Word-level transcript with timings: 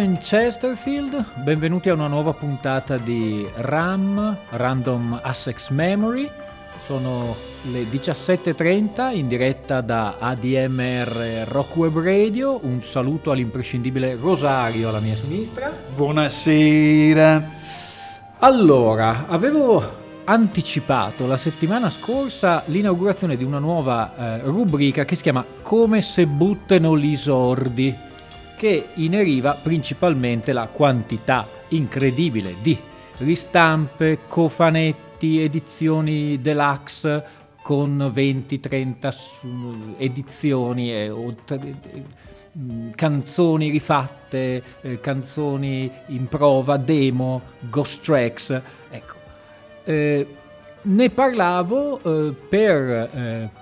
Jason 0.00 0.18
Chesterfield, 0.18 1.24
benvenuti 1.42 1.90
a 1.90 1.92
una 1.92 2.06
nuova 2.06 2.32
puntata 2.32 2.96
di 2.96 3.46
RAM, 3.56 4.34
Random 4.48 5.20
Access 5.22 5.68
Memory. 5.68 6.26
Sono 6.86 7.36
le 7.70 7.82
17.30 7.82 9.14
in 9.14 9.28
diretta 9.28 9.82
da 9.82 10.16
ADMR 10.18 11.44
Rock 11.48 11.76
Web 11.76 11.98
Radio. 11.98 12.60
Un 12.62 12.80
saluto 12.80 13.30
all'imprescindibile 13.30 14.16
Rosario 14.18 14.88
alla 14.88 15.00
mia 15.00 15.16
sinistra. 15.16 15.70
Buonasera. 15.94 17.50
Allora, 18.38 19.26
avevo 19.28 19.98
anticipato 20.24 21.26
la 21.26 21.36
settimana 21.36 21.90
scorsa 21.90 22.62
l'inaugurazione 22.66 23.36
di 23.36 23.44
una 23.44 23.58
nuova 23.58 24.14
eh, 24.16 24.40
rubrica 24.44 25.04
che 25.04 25.14
si 25.14 25.22
chiama 25.22 25.44
Come 25.60 26.00
se 26.00 26.24
buttano 26.24 26.96
gli 26.96 27.16
sordi, 27.16 27.94
che 28.60 28.88
ineriva 28.96 29.54
principalmente 29.54 30.52
la 30.52 30.66
quantità 30.66 31.48
incredibile 31.68 32.56
di 32.60 32.76
ristampe, 33.20 34.18
cofanetti, 34.28 35.40
edizioni 35.40 36.38
deluxe 36.42 37.24
con 37.62 38.12
20-30 38.14 39.96
edizioni 39.96 40.92
e, 40.92 41.10
mm, 42.58 42.90
canzoni 42.90 43.70
rifatte, 43.70 44.62
eh, 44.82 45.00
canzoni 45.00 45.90
in 46.08 46.28
prova, 46.28 46.76
demo, 46.76 47.40
ghost 47.60 48.02
tracks. 48.02 48.60
Ecco, 48.90 49.14
eh, 49.84 50.26
ne 50.82 51.08
parlavo 51.08 52.02
eh, 52.02 52.34
per 52.34 53.08
eh, 53.14 53.59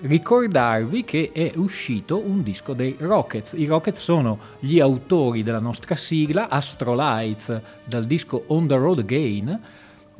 ricordarvi 0.00 1.04
che 1.04 1.30
è 1.32 1.52
uscito 1.56 2.18
un 2.18 2.42
disco 2.42 2.72
dei 2.72 2.96
Rockets. 2.98 3.52
I 3.52 3.66
Rockets 3.66 4.00
sono 4.00 4.38
gli 4.60 4.80
autori 4.80 5.42
della 5.42 5.58
nostra 5.58 5.94
sigla, 5.94 6.48
Astrolights, 6.48 7.60
dal 7.84 8.04
disco 8.04 8.44
On 8.48 8.66
the 8.66 8.76
Road 8.76 9.00
Again. 9.00 9.60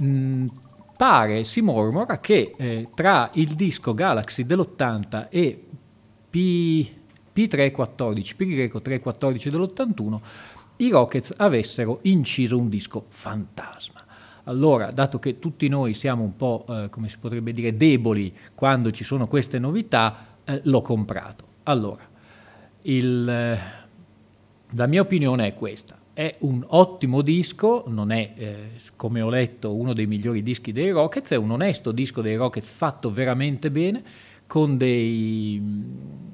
Mm, 0.02 0.46
pare, 0.96 1.44
si 1.44 1.60
mormora, 1.60 2.18
che 2.18 2.54
eh, 2.56 2.88
tra 2.94 3.30
il 3.34 3.54
disco 3.54 3.94
Galaxy 3.94 4.44
dell'80 4.44 5.28
e 5.30 5.64
P, 6.30 6.90
P314, 7.34 8.36
Pi 8.36 8.46
Greco 8.46 8.80
314 8.80 9.50
dell'81, 9.50 10.20
i 10.76 10.90
Rockets 10.90 11.32
avessero 11.36 12.00
inciso 12.02 12.58
un 12.58 12.68
disco 12.68 13.06
fantasma. 13.08 14.04
Allora, 14.48 14.90
dato 14.92 15.18
che 15.18 15.38
tutti 15.38 15.68
noi 15.68 15.92
siamo 15.92 16.22
un 16.22 16.34
po', 16.34 16.64
eh, 16.70 16.88
come 16.88 17.08
si 17.08 17.18
potrebbe 17.18 17.52
dire, 17.52 17.76
deboli 17.76 18.34
quando 18.54 18.90
ci 18.90 19.04
sono 19.04 19.26
queste 19.26 19.58
novità, 19.58 20.36
eh, 20.42 20.62
l'ho 20.64 20.80
comprato. 20.80 21.44
Allora, 21.64 22.02
il, 22.82 23.28
eh, 23.28 23.58
la 24.70 24.86
mia 24.86 25.02
opinione 25.02 25.48
è 25.48 25.54
questa. 25.54 25.98
È 26.14 26.36
un 26.40 26.64
ottimo 26.66 27.20
disco, 27.20 27.84
non 27.88 28.10
è, 28.10 28.32
eh, 28.36 28.70
come 28.96 29.20
ho 29.20 29.28
letto, 29.28 29.74
uno 29.74 29.92
dei 29.92 30.06
migliori 30.06 30.42
dischi 30.42 30.72
dei 30.72 30.90
Rockets, 30.92 31.32
è 31.32 31.36
un 31.36 31.50
onesto 31.50 31.92
disco 31.92 32.22
dei 32.22 32.36
Rockets 32.36 32.72
fatto 32.72 33.12
veramente 33.12 33.70
bene, 33.70 34.02
con, 34.46 34.78
dei, 34.78 35.62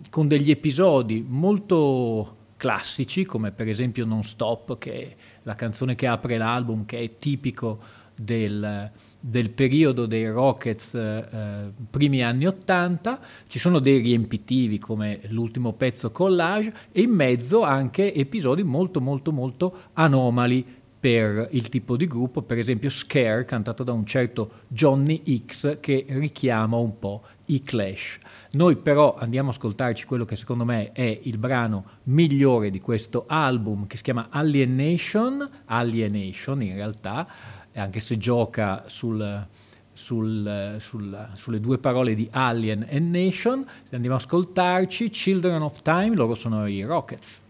con 0.09 0.29
degli 0.29 0.53
episodi 0.53 1.25
molto 1.29 2.37
classici, 2.57 3.25
come 3.25 3.51
per 3.51 3.67
esempio 3.67 4.07
Non 4.07 4.23
Stop, 4.23 4.79
che 4.79 4.93
è 4.93 5.17
la 5.43 5.57
canzone 5.57 5.97
che 5.97 6.07
apre 6.07 6.39
l'album, 6.39 6.85
che 6.87 7.01
è 7.01 7.19
tipico 7.19 8.03
del, 8.15 8.91
del 9.19 9.51
periodo 9.51 10.07
dei 10.07 10.29
Rockets 10.29 10.95
eh, 10.95 11.73
primi 11.91 12.23
anni 12.23 12.47
80, 12.47 13.21
ci 13.47 13.59
sono 13.59 13.79
dei 13.79 13.99
riempitivi 13.99 14.79
come 14.79 15.21
l'ultimo 15.29 15.73
pezzo 15.73 16.11
collage 16.11 16.73
e 16.93 17.03
in 17.03 17.11
mezzo 17.11 17.63
anche 17.63 18.15
episodi 18.15 18.63
molto 18.63 19.01
molto 19.01 19.33
molto 19.33 19.77
anomali 19.95 20.83
per 21.05 21.49
il 21.51 21.69
tipo 21.69 21.99
di 21.99 22.07
gruppo, 22.07 22.41
per 22.41 22.57
esempio 22.57 22.89
Scare 22.89 23.45
cantato 23.45 23.85
da 23.85 23.93
un 23.93 24.07
certo 24.07 24.63
Johnny 24.69 25.23
X 25.45 25.79
che 25.79 26.07
richiama 26.09 26.79
un 26.79 26.99
po' 26.99 27.25
i 27.47 27.63
Clash. 27.63 28.19
Noi 28.53 28.77
però 28.77 29.15
andiamo 29.15 29.51
a 29.51 29.53
ascoltarci 29.53 30.07
quello 30.07 30.25
che 30.25 30.35
secondo 30.35 30.65
me 30.65 30.93
è 30.93 31.21
il 31.25 31.37
brano 31.37 31.85
migliore 32.05 32.71
di 32.71 32.81
questo 32.81 33.25
album 33.27 33.87
che 33.87 33.99
si 33.99 34.03
chiama 34.03 34.29
Alienation, 34.31 35.47
Alienation 35.67 36.63
in 36.63 36.75
realtà, 36.75 37.29
anche 37.81 38.01
se 38.01 38.17
gioca 38.17 38.85
sul, 38.87 39.47
sul, 39.93 40.77
sul, 40.79 41.29
sulle 41.35 41.61
due 41.61 41.79
parole 41.79 42.15
di 42.15 42.29
Alien 42.31 42.87
e 42.89 42.99
Nation. 42.99 43.67
Andiamo 43.91 44.17
ad 44.17 44.23
ascoltarci. 44.23 45.11
Children 45.11 45.63
of 45.63 45.83
Time, 45.83 46.15
loro 46.15 46.35
sono 46.35 46.67
i 46.67 46.83
Rockets. 46.83 47.43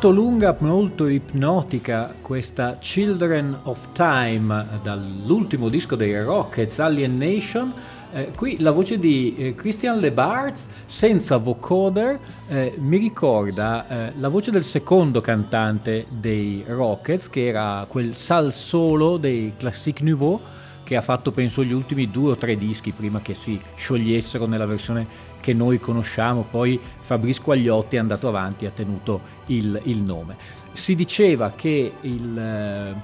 Molto 0.00 0.14
lunga, 0.14 0.56
molto 0.60 1.08
ipnotica 1.08 2.14
questa 2.22 2.78
Children 2.78 3.62
of 3.64 3.88
Time 3.90 4.78
dall'ultimo 4.80 5.68
disco 5.68 5.96
dei 5.96 6.16
Rockets, 6.22 6.78
Alienation. 6.78 7.74
Eh, 8.12 8.30
qui 8.36 8.60
la 8.60 8.70
voce 8.70 8.96
di 9.00 9.34
eh, 9.34 9.54
Christian 9.56 9.98
LeBarz 9.98 10.66
senza 10.86 11.38
vocoder 11.38 12.16
eh, 12.46 12.76
mi 12.78 12.96
ricorda 12.96 13.88
eh, 13.88 14.12
la 14.20 14.28
voce 14.28 14.52
del 14.52 14.62
secondo 14.62 15.20
cantante 15.20 16.06
dei 16.08 16.62
Rockets 16.64 17.28
che 17.28 17.48
era 17.48 17.84
quel 17.88 18.14
sal 18.14 18.54
solo 18.54 19.16
dei 19.16 19.52
Classic 19.56 20.00
Nouveau 20.00 20.40
che 20.84 20.96
ha 20.96 21.02
fatto 21.02 21.32
penso 21.32 21.62
gli 21.62 21.72
ultimi 21.72 22.08
due 22.08 22.30
o 22.30 22.36
tre 22.36 22.56
dischi 22.56 22.92
prima 22.92 23.20
che 23.20 23.34
si 23.34 23.60
sciogliessero 23.74 24.46
nella 24.46 24.64
versione 24.64 25.06
che 25.48 25.54
noi 25.54 25.80
conosciamo, 25.80 26.44
poi 26.50 26.78
Fabrice 27.00 27.40
Quagliotti 27.40 27.96
è 27.96 27.98
andato 27.98 28.28
avanti 28.28 28.66
e 28.66 28.68
ha 28.68 28.70
tenuto 28.70 29.22
il, 29.46 29.80
il 29.84 29.96
nome. 29.96 30.36
Si 30.72 30.94
diceva 30.94 31.52
che 31.56 31.90
il, 32.02 32.38
eh, 32.38 32.94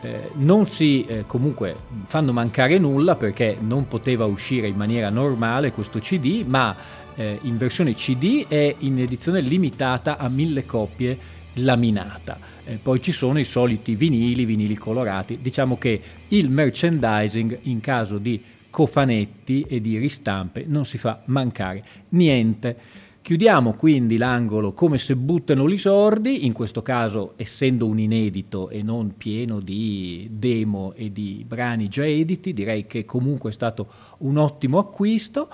eh, 0.00 0.30
non 0.34 0.66
si 0.66 1.04
eh, 1.04 1.26
comunque 1.28 1.76
fanno 2.06 2.32
mancare 2.32 2.76
nulla 2.78 3.14
perché 3.14 3.56
non 3.60 3.86
poteva 3.86 4.24
uscire 4.24 4.66
in 4.66 4.74
maniera 4.74 5.10
normale 5.10 5.70
questo 5.70 6.00
CD, 6.00 6.44
ma 6.44 6.74
eh, 7.14 7.38
in 7.42 7.56
versione 7.56 7.94
CD 7.94 8.48
è 8.48 8.74
in 8.78 8.98
edizione 8.98 9.40
limitata 9.40 10.18
a 10.18 10.28
mille 10.28 10.66
copie 10.66 11.16
laminata. 11.54 12.40
Eh, 12.64 12.80
poi 12.82 13.00
ci 13.00 13.12
sono 13.12 13.38
i 13.38 13.44
soliti 13.44 13.94
vinili, 13.94 14.44
vinili 14.44 14.74
colorati. 14.74 15.38
Diciamo 15.40 15.78
che 15.78 16.00
il 16.28 16.50
merchandising 16.50 17.60
in 17.62 17.78
caso 17.78 18.18
di 18.18 18.42
cofanetti 18.76 19.62
e 19.62 19.80
di 19.80 19.96
ristampe 19.96 20.66
non 20.66 20.84
si 20.84 20.98
fa 20.98 21.22
mancare 21.26 21.82
niente. 22.10 22.76
Chiudiamo 23.22 23.72
quindi 23.72 24.18
l'angolo 24.18 24.74
come 24.74 24.98
se 24.98 25.16
buttano 25.16 25.66
i 25.70 25.78
sordi, 25.78 26.44
in 26.44 26.52
questo 26.52 26.82
caso 26.82 27.32
essendo 27.36 27.86
un 27.86 27.98
inedito 27.98 28.68
e 28.68 28.82
non 28.82 29.14
pieno 29.16 29.60
di 29.60 30.28
demo 30.30 30.92
e 30.92 31.10
di 31.10 31.42
brani 31.48 31.88
già 31.88 32.06
editi, 32.06 32.52
direi 32.52 32.86
che 32.86 33.06
comunque 33.06 33.48
è 33.48 33.52
stato 33.54 33.86
un 34.18 34.36
ottimo 34.36 34.76
acquisto. 34.76 35.48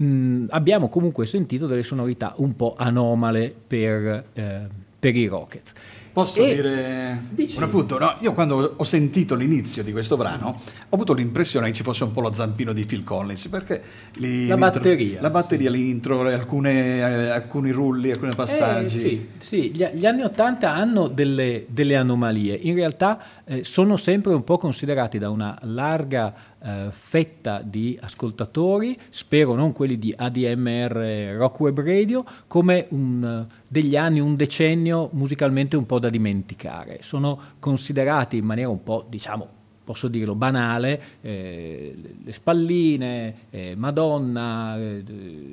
Mm, 0.00 0.44
abbiamo 0.50 0.88
comunque 0.88 1.26
sentito 1.26 1.66
delle 1.66 1.82
sonorità 1.82 2.34
un 2.36 2.54
po' 2.54 2.76
anomale 2.78 3.52
per, 3.66 4.24
eh, 4.32 4.68
per 4.96 5.16
i 5.16 5.26
Rockets. 5.26 5.72
Posso 6.18 6.42
E- 6.42 6.52
dire 6.56 7.22
Dici. 7.30 7.56
un 7.58 7.62
appunto? 7.62 7.96
No, 7.96 8.16
io 8.18 8.32
quando 8.32 8.74
ho 8.76 8.82
sentito 8.82 9.36
l'inizio 9.36 9.84
di 9.84 9.92
questo 9.92 10.16
brano 10.16 10.48
ho 10.88 10.94
avuto 10.94 11.12
l'impressione 11.12 11.68
che 11.68 11.74
ci 11.74 11.84
fosse 11.84 12.02
un 12.02 12.12
po' 12.12 12.20
lo 12.22 12.32
zampino 12.32 12.72
di 12.72 12.84
Phil 12.86 13.04
Collins 13.04 13.46
perché 13.46 13.80
li- 14.14 14.48
La 14.48 14.56
batteria, 14.56 15.20
la 15.20 15.30
batteria, 15.30 15.70
l'intro, 15.70 16.22
alcune, 16.22 16.96
eh, 16.98 17.28
alcuni 17.28 17.70
rulli, 17.70 18.10
alcuni 18.10 18.32
passaggi. 18.34 18.96
Eh, 18.96 18.98
sì, 18.98 19.28
sì, 19.38 19.70
gli, 19.72 19.84
gli 19.94 20.06
anni 20.06 20.22
80 20.22 20.74
hanno 20.74 21.06
delle, 21.06 21.66
delle 21.68 21.94
anomalie, 21.94 22.58
in 22.60 22.74
realtà 22.74 23.20
eh, 23.44 23.62
sono 23.62 23.96
sempre 23.96 24.32
un 24.34 24.42
po' 24.42 24.58
considerati 24.58 25.18
da 25.18 25.30
una 25.30 25.56
larga 25.62 26.34
eh, 26.62 26.88
fetta 26.90 27.62
di 27.62 27.98
ascoltatori, 28.00 28.98
spero 29.08 29.54
non 29.54 29.72
quelli 29.72 29.98
di 29.98 30.12
ADMR 30.16 31.34
Rock 31.36 31.60
Web 31.60 31.80
Radio, 31.80 32.24
come 32.46 32.86
un, 32.90 33.46
eh, 33.50 33.54
degli 33.68 33.96
anni, 33.96 34.20
un 34.20 34.36
decennio 34.36 35.08
musicalmente 35.12 35.76
un 35.76 35.86
po' 35.86 35.98
da 35.98 36.08
dimenticare. 36.08 36.98
Sono 37.02 37.38
considerati 37.58 38.36
in 38.36 38.44
maniera 38.44 38.70
un 38.70 38.82
po', 38.82 39.06
diciamo, 39.08 39.56
posso 39.84 40.08
dirlo, 40.08 40.34
banale, 40.34 41.00
eh, 41.22 41.96
le- 42.24 42.32
spalline, 42.32 43.34
eh, 43.50 43.74
Madonna, 43.74 44.76
eh, 44.78 45.02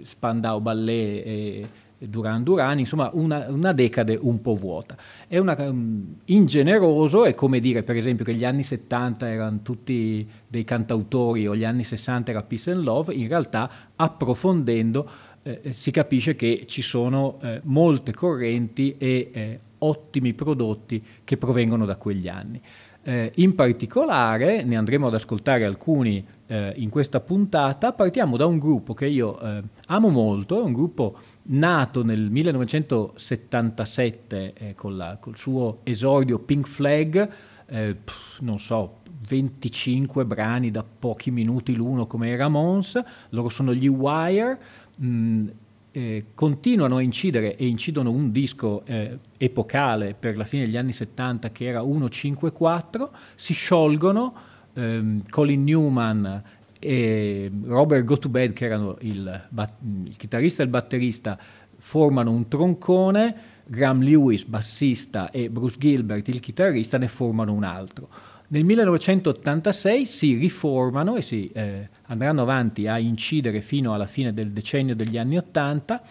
Spandau 0.03 0.59
Ballet 0.59 1.67
Duran 1.97 2.43
Duran, 2.43 2.79
insomma 2.79 3.09
una, 3.13 3.45
una 3.49 3.71
decade 3.71 4.17
un 4.19 4.41
po' 4.41 4.55
vuota. 4.55 4.97
È 5.27 5.37
una, 5.37 5.55
um, 5.59 6.15
ingeneroso, 6.25 7.25
è 7.25 7.33
come 7.33 7.59
dire 7.59 7.83
per 7.83 7.95
esempio 7.95 8.25
che 8.25 8.35
gli 8.35 8.45
anni 8.45 8.63
70 8.63 9.29
erano 9.29 9.59
tutti 9.61 10.27
dei 10.47 10.63
cantautori 10.63 11.47
o 11.47 11.55
gli 11.55 11.63
anni 11.63 11.83
60 11.83 12.31
era 12.31 12.43
Peace 12.43 12.71
and 12.71 12.83
Love, 12.83 13.13
in 13.13 13.27
realtà 13.27 13.69
approfondendo 13.95 15.09
eh, 15.43 15.73
si 15.73 15.91
capisce 15.91 16.35
che 16.35 16.65
ci 16.67 16.81
sono 16.81 17.37
eh, 17.41 17.61
molte 17.63 18.13
correnti 18.13 18.95
e 18.97 19.29
eh, 19.31 19.59
ottimi 19.79 20.33
prodotti 20.33 21.03
che 21.23 21.37
provengono 21.37 21.85
da 21.85 21.95
quegli 21.97 22.27
anni. 22.27 22.61
Eh, 23.07 23.31
in 23.35 23.53
particolare, 23.53 24.63
ne 24.63 24.75
andremo 24.75 25.05
ad 25.05 25.13
ascoltare 25.13 25.63
alcuni 25.63 26.25
eh, 26.47 26.73
in 26.77 26.89
questa 26.89 27.19
puntata, 27.19 27.93
partiamo 27.93 28.35
da 28.35 28.47
un 28.47 28.57
gruppo 28.57 28.95
che 28.95 29.05
io 29.05 29.39
eh, 29.39 29.61
amo 29.87 30.09
molto, 30.09 30.59
è 30.59 30.63
un 30.63 30.73
gruppo 30.73 31.15
nato 31.47 32.03
nel 32.03 32.29
1977 32.31 34.53
eh, 34.53 34.73
con 34.75 34.97
la- 34.97 35.17
col 35.19 35.37
suo 35.37 35.79
esordio 35.83 36.39
Pink 36.39 36.67
Flag, 36.67 37.29
eh, 37.67 37.95
pff, 37.95 38.39
non 38.41 38.59
so, 38.59 39.01
25 39.27 40.25
brani 40.25 40.71
da 40.71 40.83
pochi 40.83 41.31
minuti 41.31 41.73
l'uno 41.75 42.07
come 42.07 42.29
i 42.29 42.35
Ramones, 42.35 43.01
loro 43.29 43.49
sono 43.49 43.73
gli 43.73 43.87
Wire, 43.87 44.59
mh, 44.95 45.45
eh, 45.91 46.25
continuano 46.33 46.97
a 46.97 47.01
incidere 47.01 47.55
e 47.55 47.65
incidono 47.67 48.11
un 48.11 48.31
disco 48.31 48.83
eh, 48.85 49.17
epocale 49.37 50.13
per 50.13 50.35
la 50.35 50.43
fine 50.43 50.65
degli 50.65 50.75
anni 50.77 50.91
70 50.91 51.51
che 51.51 51.65
era 51.65 51.79
154, 51.81 53.11
si 53.35 53.53
sciolgono, 53.53 54.33
ehm, 54.73 55.23
Colin 55.29 55.63
Newman 55.63 56.43
e 56.79 57.51
Robert 57.63 58.03
Gotobed 58.03 58.53
che 58.53 58.65
erano 58.65 58.98
il, 59.01 59.48
bat- 59.50 59.82
il 60.03 60.15
chitarrista 60.17 60.62
e 60.62 60.65
il 60.65 60.72
batterista 60.72 61.38
formano 61.77 62.32
un 62.32 62.48
troncone, 62.48 63.36
Graham 63.65 64.01
Lewis 64.01 64.44
bassista 64.46 65.32
e 65.32 65.50
Bruce 65.50 65.77
Gilbert 65.79 66.27
il 66.27 66.39
chitarrista 66.39 66.98
ne 66.98 67.08
formano 67.08 67.53
un 67.53 67.63
altro. 67.63 68.10
Nel 68.48 68.63
1986 68.63 70.05
si 70.05 70.36
riformano 70.36 71.15
e 71.15 71.24
si 71.24 71.50
eh, 71.51 71.89
andranno 72.03 72.44
avanti 72.44 72.88
a 72.88 73.00
incidere 73.00 73.62
fino 73.62 73.94
alla 73.94 74.05
fine 74.05 74.34
del 74.34 74.51
decennio 74.51 74.96
degli 74.96 75.17
anni 75.17 75.38
80 75.38 76.01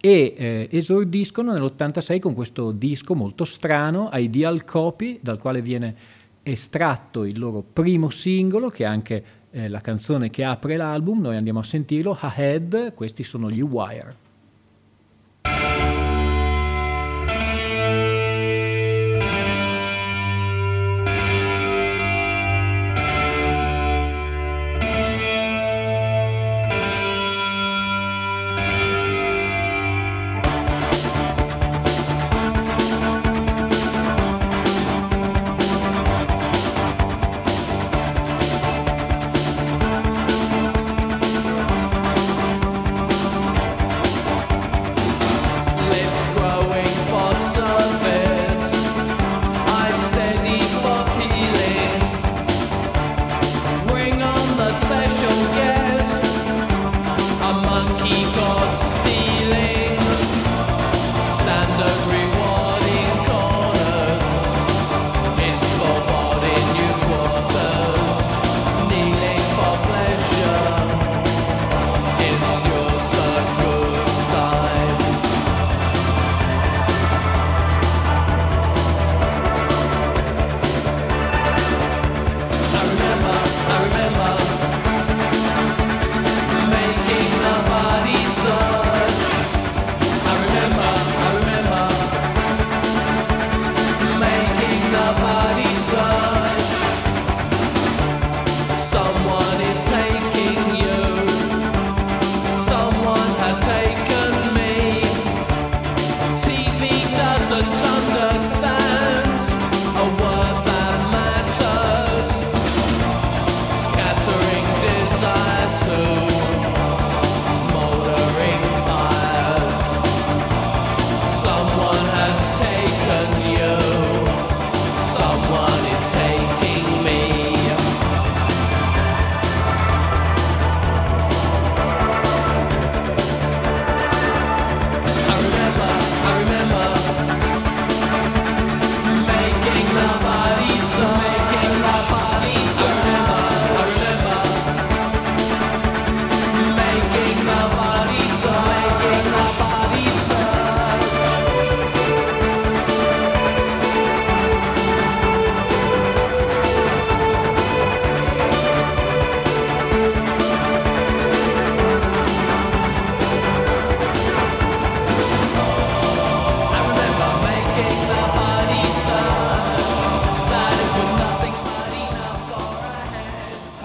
e 0.00 0.34
eh, 0.36 0.68
esordiscono 0.70 1.52
nell'86 1.52 2.18
con 2.18 2.34
questo 2.34 2.72
disco 2.72 3.14
molto 3.14 3.44
strano, 3.44 4.08
Ideal 4.12 4.64
Copy, 4.64 5.20
dal 5.22 5.38
quale 5.38 5.60
viene 5.60 5.94
estratto 6.42 7.24
il 7.24 7.38
loro 7.38 7.62
primo 7.62 8.10
singolo, 8.10 8.68
che 8.68 8.84
è 8.84 8.86
anche 8.86 9.24
eh, 9.52 9.68
la 9.68 9.80
canzone 9.80 10.30
che 10.30 10.44
apre 10.44 10.76
l'album, 10.76 11.20
noi 11.20 11.36
andiamo 11.36 11.60
a 11.60 11.64
sentirlo, 11.64 12.16
Ahead, 12.18 12.94
questi 12.94 13.22
sono 13.22 13.50
gli 13.50 13.60
Wire. 13.60 14.21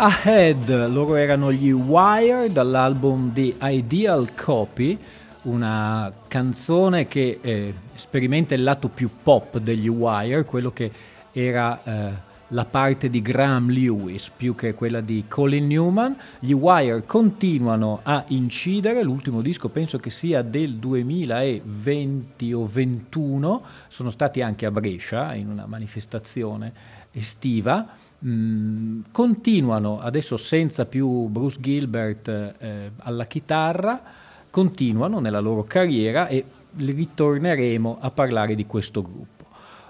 Ahead, 0.08 0.88
loro 0.88 1.16
erano 1.16 1.52
gli 1.52 1.70
Wire 1.70 2.50
dall'album 2.50 3.34
The 3.34 3.56
Ideal 3.62 4.34
Copy, 4.36 4.98
una 5.42 6.10
canzone 6.30 7.10
che 7.10 7.40
eh, 7.42 7.74
sperimenta 7.94 8.56
il 8.56 8.64
lato 8.64 8.88
più 8.88 9.10
pop 9.22 9.58
degli 9.58 9.90
Wire, 9.90 10.46
quello 10.46 10.72
che 10.72 10.90
era 11.34 11.84
eh, 11.84 12.12
la 12.48 12.64
parte 12.64 13.10
di 13.10 13.22
Graham 13.22 13.70
Lewis 13.70 14.30
più 14.30 14.56
che 14.56 14.74
quella 14.74 15.02
di 15.02 15.26
Colin 15.28 15.68
Newman. 15.68 16.16
Gli 16.40 16.54
Wire 16.54 17.04
continuano 17.06 18.00
a 18.04 18.24
incidere, 18.28 19.04
l'ultimo 19.04 19.42
disco 19.42 19.68
penso 19.68 19.98
che 19.98 20.10
sia 20.10 20.42
del 20.42 20.76
2020 20.76 22.54
o 22.54 22.66
21, 22.66 23.62
sono 23.90 24.10
stati 24.10 24.42
anche 24.42 24.66
a 24.66 24.72
Brescia 24.72 25.34
in 25.34 25.50
una 25.50 25.66
manifestazione 25.66 26.72
estiva. 27.12 28.06
Mm, 28.26 29.02
continuano 29.12 30.00
adesso 30.00 30.38
senza 30.38 30.86
più 30.86 31.28
Bruce 31.28 31.60
Gilbert 31.60 32.28
eh, 32.28 32.92
alla 32.98 33.26
chitarra, 33.26 34.02
continuano 34.50 35.20
nella 35.20 35.40
loro 35.40 35.64
carriera 35.64 36.28
e 36.28 36.44
ritorneremo 36.76 37.98
a 38.00 38.10
parlare 38.10 38.56
di 38.56 38.66
questo 38.66 39.04
gruppo. 39.04 39.46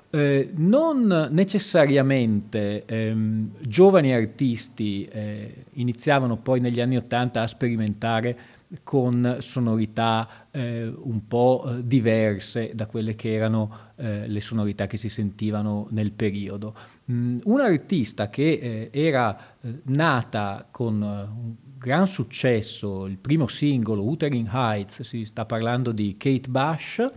Eh, 0.10 0.52
non 0.56 1.30
necessariamente 1.32 2.86
ehm, 2.86 3.52
giovani 3.60 4.14
artisti 4.14 5.06
eh, 5.06 5.66
iniziavano 5.74 6.38
poi 6.38 6.60
negli 6.60 6.82
anni 6.82 6.98
Ottanta 6.98 7.42
a 7.42 7.48
sperimentare 7.48 8.38
con 8.84 9.38
sonorità 9.40 10.48
eh, 10.52 10.86
un 10.86 11.28
po' 11.28 11.66
eh, 11.66 11.88
diverse 11.88 12.72
da 12.74 12.86
quelle 12.86 13.16
che 13.16 13.34
erano 13.34 13.92
eh, 13.96 14.28
le 14.28 14.42
sonorità 14.42 14.88
che 14.88 14.98
si 14.98 15.10
sentivano 15.10 15.88
nel 15.92 16.12
periodo. 16.12 16.76
Mm, 17.10 17.40
un 17.46 17.62
artista 17.62 18.30
che 18.30 18.60
eh, 18.62 18.90
era 18.92 19.38
eh, 19.62 19.80
nata 19.86 20.68
con 20.70 21.02
eh, 21.02 21.06
un 21.06 21.56
gran 21.78 22.06
successo, 22.06 23.06
il 23.06 23.18
primo 23.18 23.48
singolo, 23.48 24.02
Wuthering 24.04 24.50
Heights, 24.52 25.04
si 25.04 25.24
sta 25.24 25.46
parlando 25.46 25.94
di 25.94 26.18
Kate 26.18 26.50
Bush, 26.50 27.10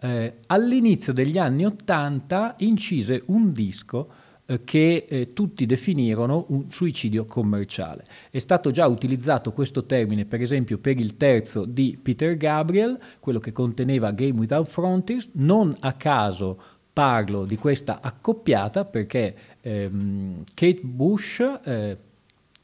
eh, 0.00 0.34
all'inizio 0.46 1.14
degli 1.14 1.38
anni 1.38 1.64
Ottanta 1.64 2.56
incise 2.58 3.22
un 3.26 3.52
disco 3.52 4.20
che 4.64 5.06
eh, 5.08 5.32
tutti 5.32 5.64
definirono 5.66 6.46
un 6.48 6.68
suicidio 6.68 7.24
commerciale. 7.24 8.04
È 8.30 8.38
stato 8.38 8.70
già 8.70 8.86
utilizzato 8.86 9.52
questo 9.52 9.86
termine, 9.86 10.26
per 10.26 10.42
esempio, 10.42 10.78
per 10.78 10.98
il 10.98 11.16
terzo 11.16 11.64
di 11.64 11.98
Peter 12.00 12.36
Gabriel, 12.36 12.98
quello 13.20 13.38
che 13.38 13.52
conteneva 13.52 14.10
Game 14.10 14.38
Without 14.38 14.66
Frontiers, 14.66 15.30
non 15.34 15.74
a 15.80 15.94
caso 15.94 16.60
parlo 16.92 17.44
di 17.44 17.56
questa 17.56 18.00
accoppiata 18.00 18.84
perché 18.84 19.34
ehm, 19.60 20.44
Kate 20.54 20.80
Bush, 20.82 21.40
eh, 21.64 21.96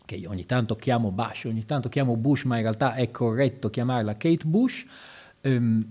che 0.05 0.15
io 0.15 0.31
ogni 0.31 0.45
tanto 0.45 0.77
chiamo 0.77 1.11
Bush, 1.11 1.45
ogni 1.45 1.65
tanto 1.65 1.89
chiamo 1.89 2.17
Bush, 2.17 2.45
ma 2.45 2.57
in 2.57 2.63
realtà 2.63 2.95
è 2.95 3.11
corretto 3.11 3.71
chiamarla 3.71 4.13
Kate 4.13 4.45
Bush, 4.45 4.85
ehm, 5.41 5.87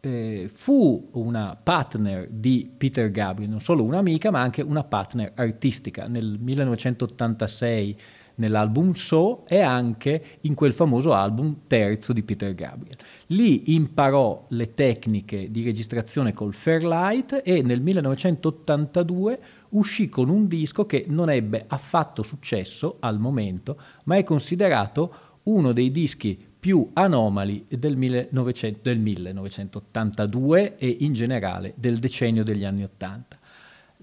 eh, 0.00 0.50
fu 0.52 1.10
una 1.12 1.56
partner 1.60 2.28
di 2.28 2.70
Peter 2.76 3.10
Gabriel, 3.10 3.50
non 3.50 3.60
solo 3.60 3.84
un'amica, 3.84 4.30
ma 4.30 4.40
anche 4.40 4.62
una 4.62 4.82
partner 4.82 5.32
artistica. 5.34 6.06
Nel 6.06 6.38
1986 6.40 7.96
nell'album 8.36 8.92
So 8.92 9.44
e 9.46 9.60
anche 9.60 10.38
in 10.42 10.54
quel 10.54 10.72
famoso 10.72 11.12
album 11.12 11.62
terzo 11.66 12.12
di 12.12 12.22
Peter 12.22 12.54
Gabriel. 12.54 12.96
Lì 13.28 13.74
imparò 13.74 14.46
le 14.48 14.74
tecniche 14.74 15.50
di 15.50 15.62
registrazione 15.62 16.32
col 16.32 16.54
Fairlight 16.54 17.42
e 17.44 17.62
nel 17.62 17.80
1982 17.80 19.40
uscì 19.70 20.08
con 20.08 20.28
un 20.28 20.46
disco 20.46 20.86
che 20.86 21.04
non 21.08 21.30
ebbe 21.30 21.64
affatto 21.66 22.22
successo 22.22 22.96
al 23.00 23.18
momento, 23.18 23.78
ma 24.04 24.16
è 24.16 24.22
considerato 24.22 25.14
uno 25.44 25.72
dei 25.72 25.90
dischi 25.90 26.38
più 26.62 26.90
anomali 26.92 27.66
del, 27.68 27.96
1900, 27.96 28.80
del 28.82 29.00
1982 29.00 30.76
e 30.76 30.96
in 31.00 31.12
generale 31.12 31.72
del 31.76 31.98
decennio 31.98 32.44
degli 32.44 32.64
anni 32.64 32.84
80. 32.84 33.40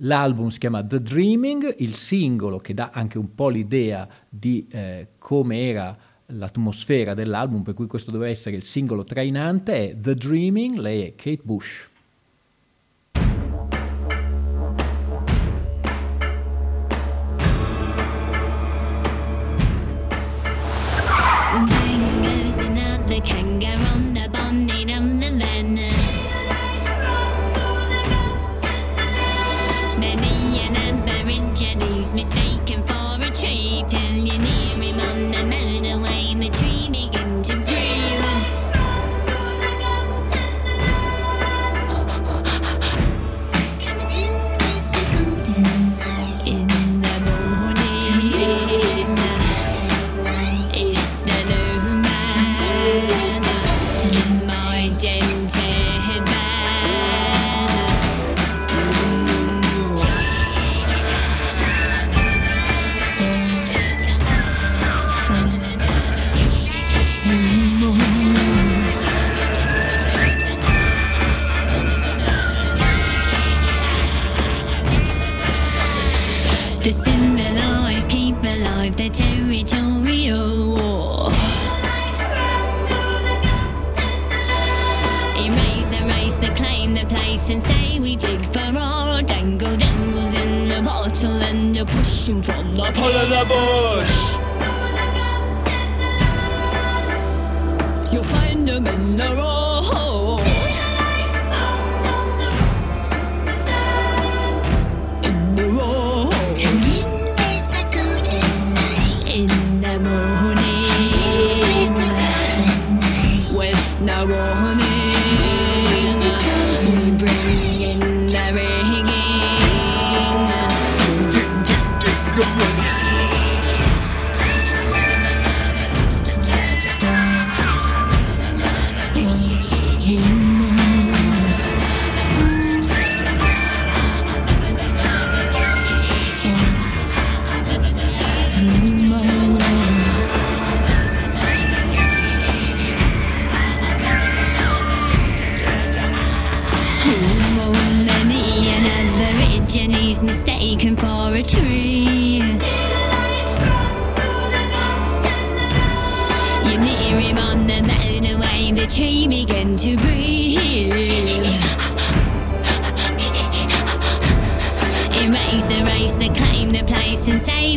L'album 0.02 0.48
si 0.48 0.60
chiama 0.60 0.82
The 0.82 1.02
Dreaming, 1.02 1.76
il 1.80 1.94
singolo 1.94 2.58
che 2.58 2.74
dà 2.74 2.92
anche 2.94 3.18
un 3.18 3.36
po' 3.36 3.50
l'idea 3.50 4.08
di 4.30 4.66
eh, 4.72 5.08
come 5.18 5.68
era 5.68 5.98
l'atmosfera 6.28 7.14
dell'album, 7.14 7.64
per 7.64 7.74
cui 7.74 7.88
questo 7.88 8.10
doveva 8.10 8.32
essere 8.32 8.56
il 8.56 8.64
singolo 8.64 9.04
trainante, 9.04 9.90
è 9.90 9.96
The 10.00 10.16
Dreaming, 10.16 10.78
lei 10.78 11.02
è 11.02 11.16
Kate 11.16 11.42
Bush. 11.44 11.88
mistaken 32.14 32.82
for 32.82 33.18
a 33.22 33.30
tree. 33.32 33.84
Till 33.88 34.16
you 34.16 34.38
near 34.38 34.76
him 34.76 35.00
on 35.00 35.32
the 35.32 35.38
and 35.38 36.42
the 36.42 36.50
tree 36.50 36.88
began 36.90 37.42
to 37.44 37.54
scream. 37.54 37.90
It's 54.12 55.00
day. 55.00 55.29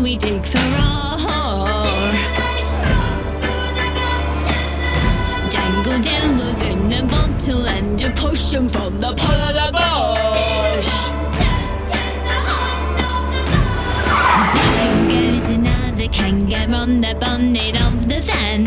we 0.02 0.16
dig 0.16 0.44
for 0.44 0.58
our. 0.58 1.18
Dangle 5.50 6.02
Dan 6.02 6.40
in 6.70 6.92
a 6.92 7.02
bottle 7.06 7.66
and 7.68 8.02
a 8.02 8.10
potion 8.10 8.68
from 8.68 9.00
the 9.00 9.14
polar 9.14 9.70
bush. 9.72 11.12
On 16.72 17.00
the 17.00 17.14
bonnet 17.14 17.76
of 17.76 18.08
the 18.08 18.20
van. 18.22 18.66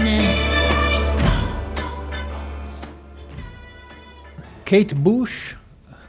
Kate 4.64 4.96
Bush, 4.96 5.56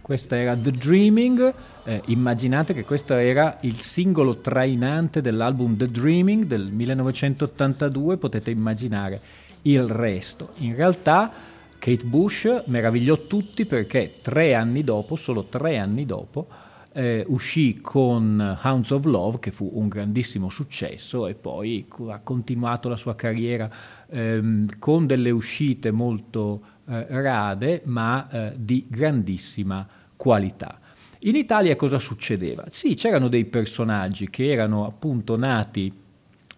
questa 0.02 0.36
era 0.36 0.54
The 0.54 0.70
Dreaming. 0.70 1.52
Eh, 1.86 2.02
immaginate 2.06 2.74
che 2.74 2.84
questo 2.84 3.14
era 3.14 3.58
il 3.60 3.80
singolo 3.80 4.38
trainante 4.38 5.20
dell'album 5.20 5.76
The 5.76 5.88
Dreaming 5.88 6.44
del 6.44 6.70
1982, 6.72 8.16
potete 8.16 8.50
immaginare 8.50 9.20
il 9.62 9.84
resto. 9.84 10.50
In 10.58 10.74
realtà 10.74 11.32
Kate 11.78 12.04
Bush 12.04 12.64
meravigliò 12.66 13.26
tutti 13.26 13.66
perché 13.66 14.16
tre 14.20 14.54
anni 14.54 14.82
dopo, 14.82 15.14
solo 15.14 15.44
tre 15.44 15.78
anni 15.78 16.04
dopo, 16.04 16.48
eh, 16.92 17.24
uscì 17.28 17.80
con 17.80 18.58
Hounds 18.62 18.90
of 18.90 19.04
Love, 19.04 19.38
che 19.38 19.52
fu 19.52 19.70
un 19.74 19.86
grandissimo 19.86 20.48
successo, 20.48 21.28
e 21.28 21.34
poi 21.34 21.86
ha 22.08 22.18
continuato 22.18 22.88
la 22.88 22.96
sua 22.96 23.14
carriera 23.14 23.70
ehm, 24.08 24.78
con 24.80 25.06
delle 25.06 25.30
uscite 25.30 25.92
molto 25.92 26.62
eh, 26.88 27.06
rade 27.08 27.82
ma 27.84 28.28
eh, 28.28 28.52
di 28.56 28.86
grandissima 28.88 29.86
qualità. 30.16 30.80
In 31.20 31.34
Italia 31.34 31.76
cosa 31.76 31.98
succedeva? 31.98 32.64
Sì, 32.68 32.94
c'erano 32.94 33.28
dei 33.28 33.46
personaggi 33.46 34.28
che 34.28 34.50
erano 34.50 34.84
appunto 34.84 35.36
nati 35.36 35.92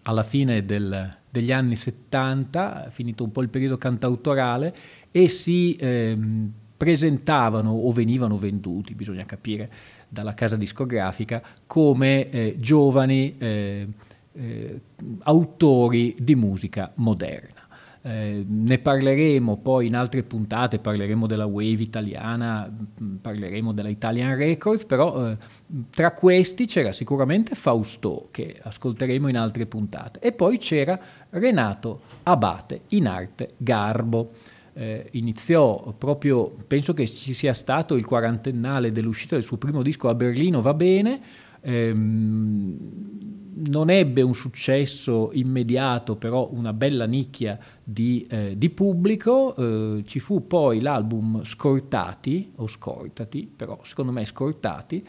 alla 0.03 0.23
fine 0.23 0.65
del, 0.65 1.17
degli 1.29 1.51
anni 1.51 1.75
70, 1.75 2.89
finito 2.89 3.23
un 3.23 3.31
po' 3.31 3.41
il 3.41 3.49
periodo 3.49 3.77
cantautorale, 3.77 4.75
e 5.11 5.29
si 5.29 5.77
ehm, 5.79 6.51
presentavano 6.75 7.71
o 7.71 7.91
venivano 7.91 8.37
venduti, 8.37 8.95
bisogna 8.95 9.25
capire, 9.25 9.69
dalla 10.09 10.33
casa 10.33 10.55
discografica 10.55 11.41
come 11.65 12.29
eh, 12.29 12.55
giovani 12.59 13.35
eh, 13.37 13.87
eh, 14.33 14.81
autori 15.19 16.15
di 16.17 16.35
musica 16.35 16.91
moderna. 16.95 17.58
Eh, 18.01 18.45
ne 18.47 18.77
parleremo 18.77 19.57
poi 19.57 19.87
in 19.87 19.95
altre 19.95 20.23
puntate, 20.23 20.79
parleremo 20.79 21.27
della 21.27 21.45
Wave 21.45 21.81
italiana, 21.81 22.69
mm, 22.69 23.15
parleremo 23.17 23.73
della 23.73 23.89
Italian 23.89 24.37
Records, 24.37 24.85
però 24.85 25.29
eh, 25.29 25.37
tra 25.89 26.13
questi 26.13 26.65
c'era 26.65 26.93
sicuramente 26.93 27.55
Fausto, 27.55 28.29
che 28.31 28.57
ascolteremo 28.61 29.27
in 29.27 29.37
altre 29.37 29.65
puntate, 29.65 30.19
e 30.21 30.31
poi 30.31 30.57
c'era 30.59 30.97
Renato 31.31 32.01
Abate 32.23 32.81
in 32.89 33.07
arte 33.07 33.55
Garbo. 33.57 34.31
Eh, 34.73 35.09
iniziò 35.11 35.93
proprio, 35.97 36.55
penso 36.67 36.93
che 36.93 37.05
ci 37.05 37.33
sia 37.33 37.53
stato 37.53 37.95
il 37.95 38.05
quarantennale 38.05 38.93
dell'uscita 38.93 39.35
del 39.35 39.43
suo 39.43 39.57
primo 39.57 39.81
disco 39.81 40.07
a 40.07 40.15
Berlino, 40.15 40.61
va 40.61 40.73
bene, 40.73 41.19
ehm, 41.59 42.77
non 43.51 43.89
ebbe 43.89 44.21
un 44.21 44.33
successo 44.33 45.31
immediato, 45.33 46.15
però 46.15 46.49
una 46.51 46.73
bella 46.73 47.05
nicchia 47.05 47.57
di, 47.83 48.25
eh, 48.29 48.57
di 48.57 48.69
pubblico. 48.69 49.55
Eh, 49.55 50.03
ci 50.05 50.19
fu 50.19 50.47
poi 50.47 50.81
l'album 50.81 51.43
Scortati, 51.43 52.51
o 52.57 52.67
Scortati, 52.67 53.51
però 53.53 53.79
secondo 53.83 54.11
me 54.11 54.25
Scortati, 54.25 55.05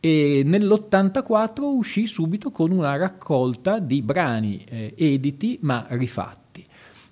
e 0.00 0.42
nell'84 0.44 1.62
uscì 1.62 2.06
subito 2.06 2.50
con 2.50 2.70
una 2.70 2.96
raccolta 2.96 3.78
di 3.80 4.00
brani 4.02 4.64
eh, 4.68 4.94
editi 4.96 5.58
ma 5.62 5.86
rifatti. 5.90 6.64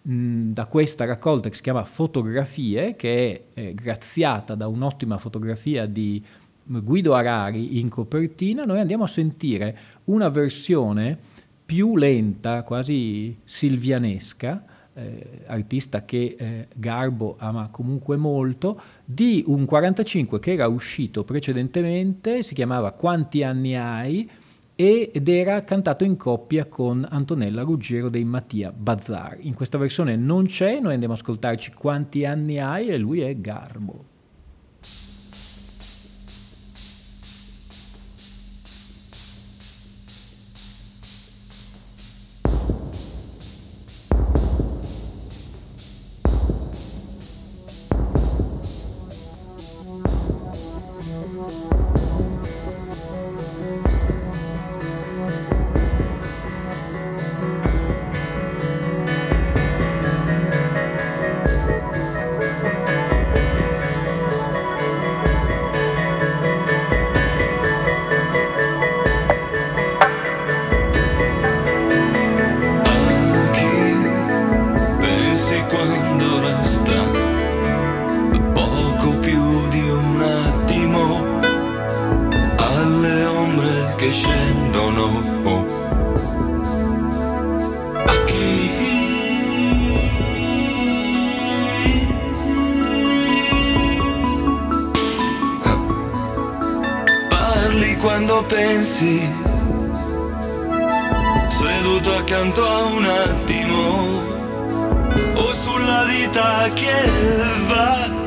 mh, 0.03 0.53
da 0.53 0.67
questa 0.67 1.05
raccolta 1.05 1.49
che 1.49 1.57
si 1.57 1.63
chiama 1.63 1.85
Fotografie, 1.85 2.95
che 2.97 3.45
è 3.53 3.61
eh, 3.61 3.75
graziata 3.75 4.55
da 4.55 4.69
un'ottima 4.69 5.19
fotografia 5.19 5.87
di 5.87 6.23
Guido 6.67 7.15
Arari 7.15 7.79
in 7.79 7.89
copertina, 7.89 8.65
noi 8.65 8.81
andiamo 8.81 9.05
a 9.05 9.09
sentire 9.09 9.77
una 10.05 10.29
versione 10.29 11.17
più 11.65 11.97
lenta, 11.97 12.63
quasi 12.63 13.37
silvianesca, 13.45 14.65
eh, 14.95 15.43
artista 15.47 16.05
che 16.05 16.37
eh, 16.39 16.69
Garbo 16.75 17.37
ama 17.39 17.69
comunque 17.71 18.17
molto, 18.17 18.81
di 19.05 19.45
un 19.47 19.65
45 19.65 20.41
che 20.41 20.53
era 20.53 20.69
uscito 20.69 21.23
precedentemente, 21.25 22.43
si 22.43 22.55
chiamava 22.55 22.93
Quanti 22.93 23.43
anni 23.43 23.77
hai? 23.77 24.29
ed 24.79 25.27
era 25.27 25.65
cantato 25.65 26.05
in 26.05 26.19
coppia 26.19 26.67
con 26.67 27.07
Antonella 27.09 27.63
Ruggero 27.63 28.11
dei 28.11 28.25
Mattia 28.25 28.71
Bazzar. 28.71 29.39
In 29.41 29.55
questa 29.55 29.79
versione 29.79 30.17
non 30.17 30.45
c'è, 30.45 30.81
noi 30.81 30.93
andiamo 30.93 31.15
ad 31.15 31.21
ascoltarci 31.21 31.73
Quanti 31.73 32.27
anni 32.27 32.59
hai 32.59 32.89
e 32.89 32.99
lui 32.99 33.21
è 33.21 33.35
Garbo. 33.37 34.06
a 102.67 102.85
un 102.85 103.05
attimo 103.05 104.23
o 105.35 105.53
sulla 105.53 106.05
vita 106.05 106.69
che 106.75 107.11
va. 107.69 108.26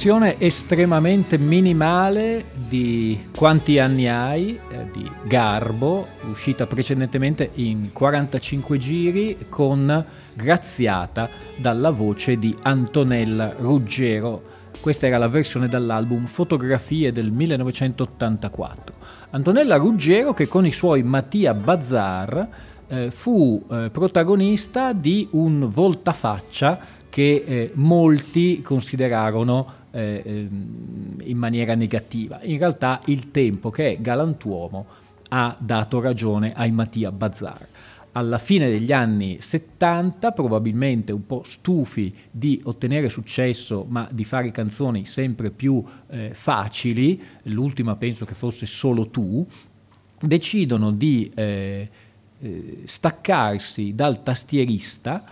Versione 0.00 0.40
estremamente 0.40 1.36
minimale 1.36 2.46
di 2.54 3.28
Quanti 3.36 3.78
anni 3.78 4.08
hai 4.08 4.58
eh, 4.70 4.88
di 4.90 5.06
Garbo, 5.26 6.06
uscita 6.30 6.66
precedentemente 6.66 7.50
in 7.56 7.90
45 7.92 8.78
giri 8.78 9.36
con 9.50 10.02
graziata 10.32 11.28
dalla 11.54 11.90
voce 11.90 12.38
di 12.38 12.56
Antonella 12.62 13.52
Ruggero. 13.58 14.42
Questa 14.80 15.06
era 15.06 15.18
la 15.18 15.28
versione 15.28 15.68
dall'album 15.68 16.24
Fotografie 16.24 17.12
del 17.12 17.30
1984. 17.30 18.94
Antonella 19.32 19.76
Ruggero 19.76 20.32
che 20.32 20.48
con 20.48 20.64
i 20.64 20.72
suoi 20.72 21.02
Mattia 21.02 21.52
Bazar 21.52 22.48
eh, 22.88 23.10
fu 23.10 23.62
eh, 23.70 23.90
protagonista 23.92 24.94
di 24.94 25.28
un 25.32 25.68
voltafaccia 25.68 26.98
che 27.10 27.44
eh, 27.44 27.70
molti 27.74 28.62
considerarono 28.62 29.79
eh, 29.90 30.22
ehm, 30.24 31.20
in 31.22 31.36
maniera 31.36 31.74
negativa. 31.74 32.40
In 32.42 32.58
realtà 32.58 33.00
il 33.06 33.30
tempo 33.30 33.70
che 33.70 33.92
è 33.92 34.00
galantuomo 34.00 34.86
ha 35.28 35.56
dato 35.58 36.00
ragione 36.00 36.52
ai 36.54 36.72
Mattia 36.72 37.12
Bazar. 37.12 37.66
alla 38.12 38.38
fine 38.38 38.68
degli 38.68 38.90
anni 38.90 39.40
70, 39.40 40.32
probabilmente 40.32 41.12
un 41.12 41.24
po' 41.26 41.42
stufi 41.44 42.12
di 42.28 42.60
ottenere 42.64 43.08
successo, 43.08 43.86
ma 43.88 44.08
di 44.10 44.24
fare 44.24 44.50
canzoni 44.50 45.06
sempre 45.06 45.50
più 45.52 45.80
eh, 46.08 46.30
facili, 46.34 47.22
l'ultima 47.44 47.94
penso 47.94 48.24
che 48.24 48.34
fosse 48.34 48.66
Solo 48.66 49.10
tu, 49.10 49.46
decidono 50.20 50.90
di 50.90 51.30
eh, 51.34 51.88
eh, 52.40 52.82
staccarsi 52.84 53.94
dal 53.94 54.22
tastierista, 54.24 55.24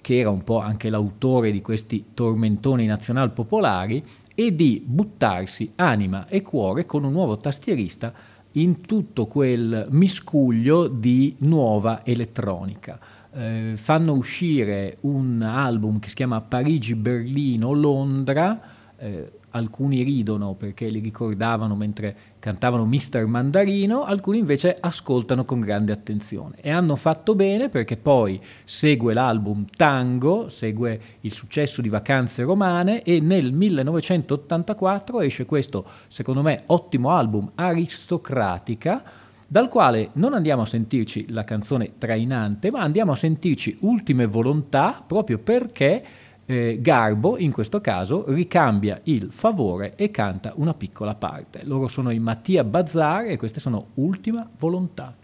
che 0.00 0.18
era 0.18 0.30
un 0.30 0.44
po' 0.44 0.58
anche 0.58 0.90
l'autore 0.90 1.50
di 1.50 1.60
questi 1.60 2.06
tormentoni 2.14 2.86
nazional 2.86 3.32
popolari, 3.32 4.04
e 4.38 4.54
di 4.54 4.82
buttarsi 4.84 5.72
anima 5.76 6.28
e 6.28 6.42
cuore 6.42 6.84
con 6.84 7.04
un 7.04 7.12
nuovo 7.12 7.38
tastierista 7.38 8.12
in 8.52 8.82
tutto 8.82 9.26
quel 9.26 9.86
miscuglio 9.90 10.88
di 10.88 11.34
nuova 11.38 12.04
elettronica. 12.04 12.98
Eh, 13.32 13.72
fanno 13.76 14.12
uscire 14.12 14.98
un 15.00 15.40
album 15.40 15.98
che 15.98 16.10
si 16.10 16.14
chiama 16.14 16.42
Parigi, 16.42 16.94
Berlino, 16.94 17.72
Londra, 17.72 18.60
eh, 18.98 19.32
alcuni 19.56 20.02
ridono 20.02 20.54
perché 20.54 20.88
li 20.88 21.00
ricordavano 21.00 21.74
mentre 21.74 22.16
cantavano 22.38 22.84
Mister 22.84 23.26
Mandarino, 23.26 24.04
alcuni 24.04 24.38
invece 24.38 24.76
ascoltano 24.78 25.44
con 25.44 25.60
grande 25.60 25.92
attenzione. 25.92 26.56
E 26.60 26.70
hanno 26.70 26.94
fatto 26.96 27.34
bene 27.34 27.68
perché 27.68 27.96
poi 27.96 28.40
segue 28.64 29.14
l'album 29.14 29.64
Tango, 29.74 30.48
segue 30.48 31.00
il 31.20 31.32
successo 31.32 31.80
di 31.80 31.88
Vacanze 31.88 32.42
Romane 32.44 33.02
e 33.02 33.20
nel 33.20 33.52
1984 33.52 35.20
esce 35.20 35.46
questo, 35.46 35.84
secondo 36.06 36.42
me, 36.42 36.62
ottimo 36.66 37.10
album 37.10 37.50
Aristocratica 37.54 39.24
dal 39.48 39.68
quale 39.68 40.10
non 40.14 40.34
andiamo 40.34 40.62
a 40.62 40.66
sentirci 40.66 41.26
la 41.30 41.44
canzone 41.44 41.92
trainante, 41.98 42.70
ma 42.70 42.80
andiamo 42.80 43.12
a 43.12 43.16
sentirci 43.16 43.78
Ultime 43.80 44.26
Volontà 44.26 45.04
proprio 45.06 45.38
perché 45.38 46.04
eh, 46.46 46.78
Garbo, 46.80 47.36
in 47.38 47.52
questo 47.52 47.80
caso, 47.80 48.24
ricambia 48.28 49.00
il 49.04 49.28
favore 49.30 49.94
e 49.96 50.10
canta 50.10 50.52
una 50.56 50.74
piccola 50.74 51.14
parte. 51.14 51.60
Loro 51.64 51.88
sono 51.88 52.10
i 52.10 52.18
Mattia 52.18 52.64
Bazzar 52.64 53.26
e 53.26 53.36
queste 53.36 53.60
sono 53.60 53.88
Ultima 53.94 54.48
Volontà. 54.58 55.14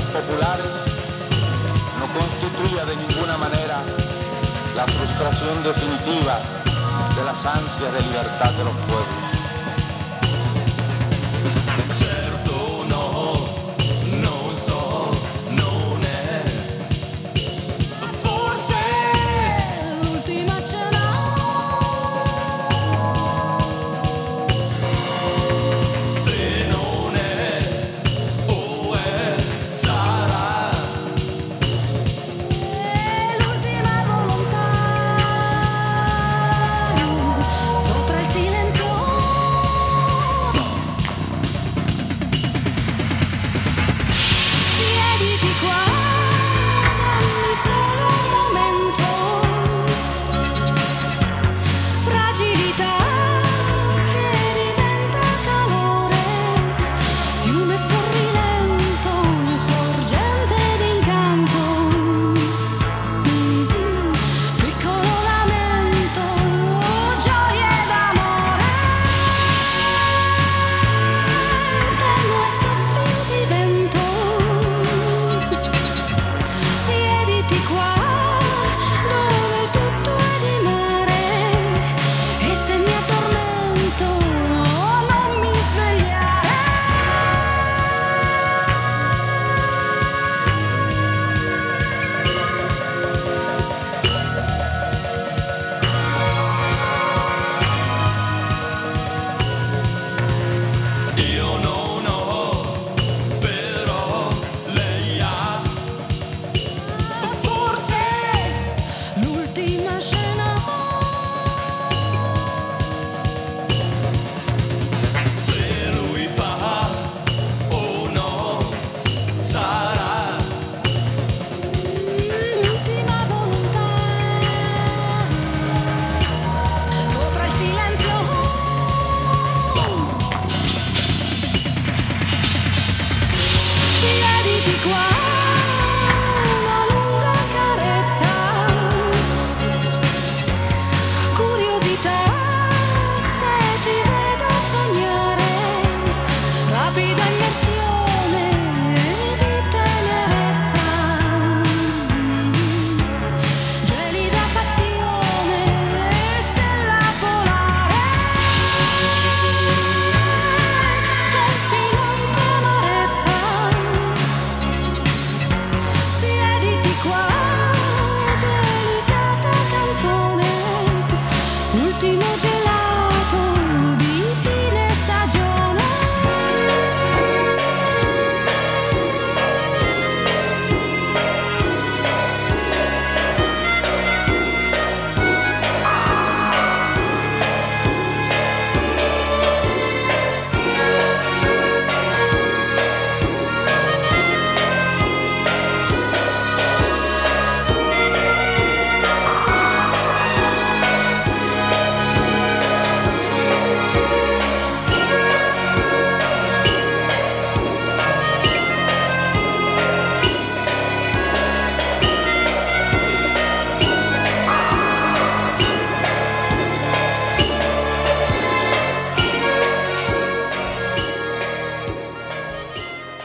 Populares 0.00 0.64
no 1.98 2.06
constituía 2.18 2.84
de 2.86 2.96
ninguna 2.96 3.36
manera 3.36 3.82
la 4.74 4.86
frustración 4.86 5.62
definitiva 5.62 6.40
de 7.14 7.24
las 7.24 7.36
ansias 7.44 7.92
de 7.92 8.00
libertad 8.00 8.52
de 8.52 8.64
los 8.64 8.74
pueblos. 8.88 9.31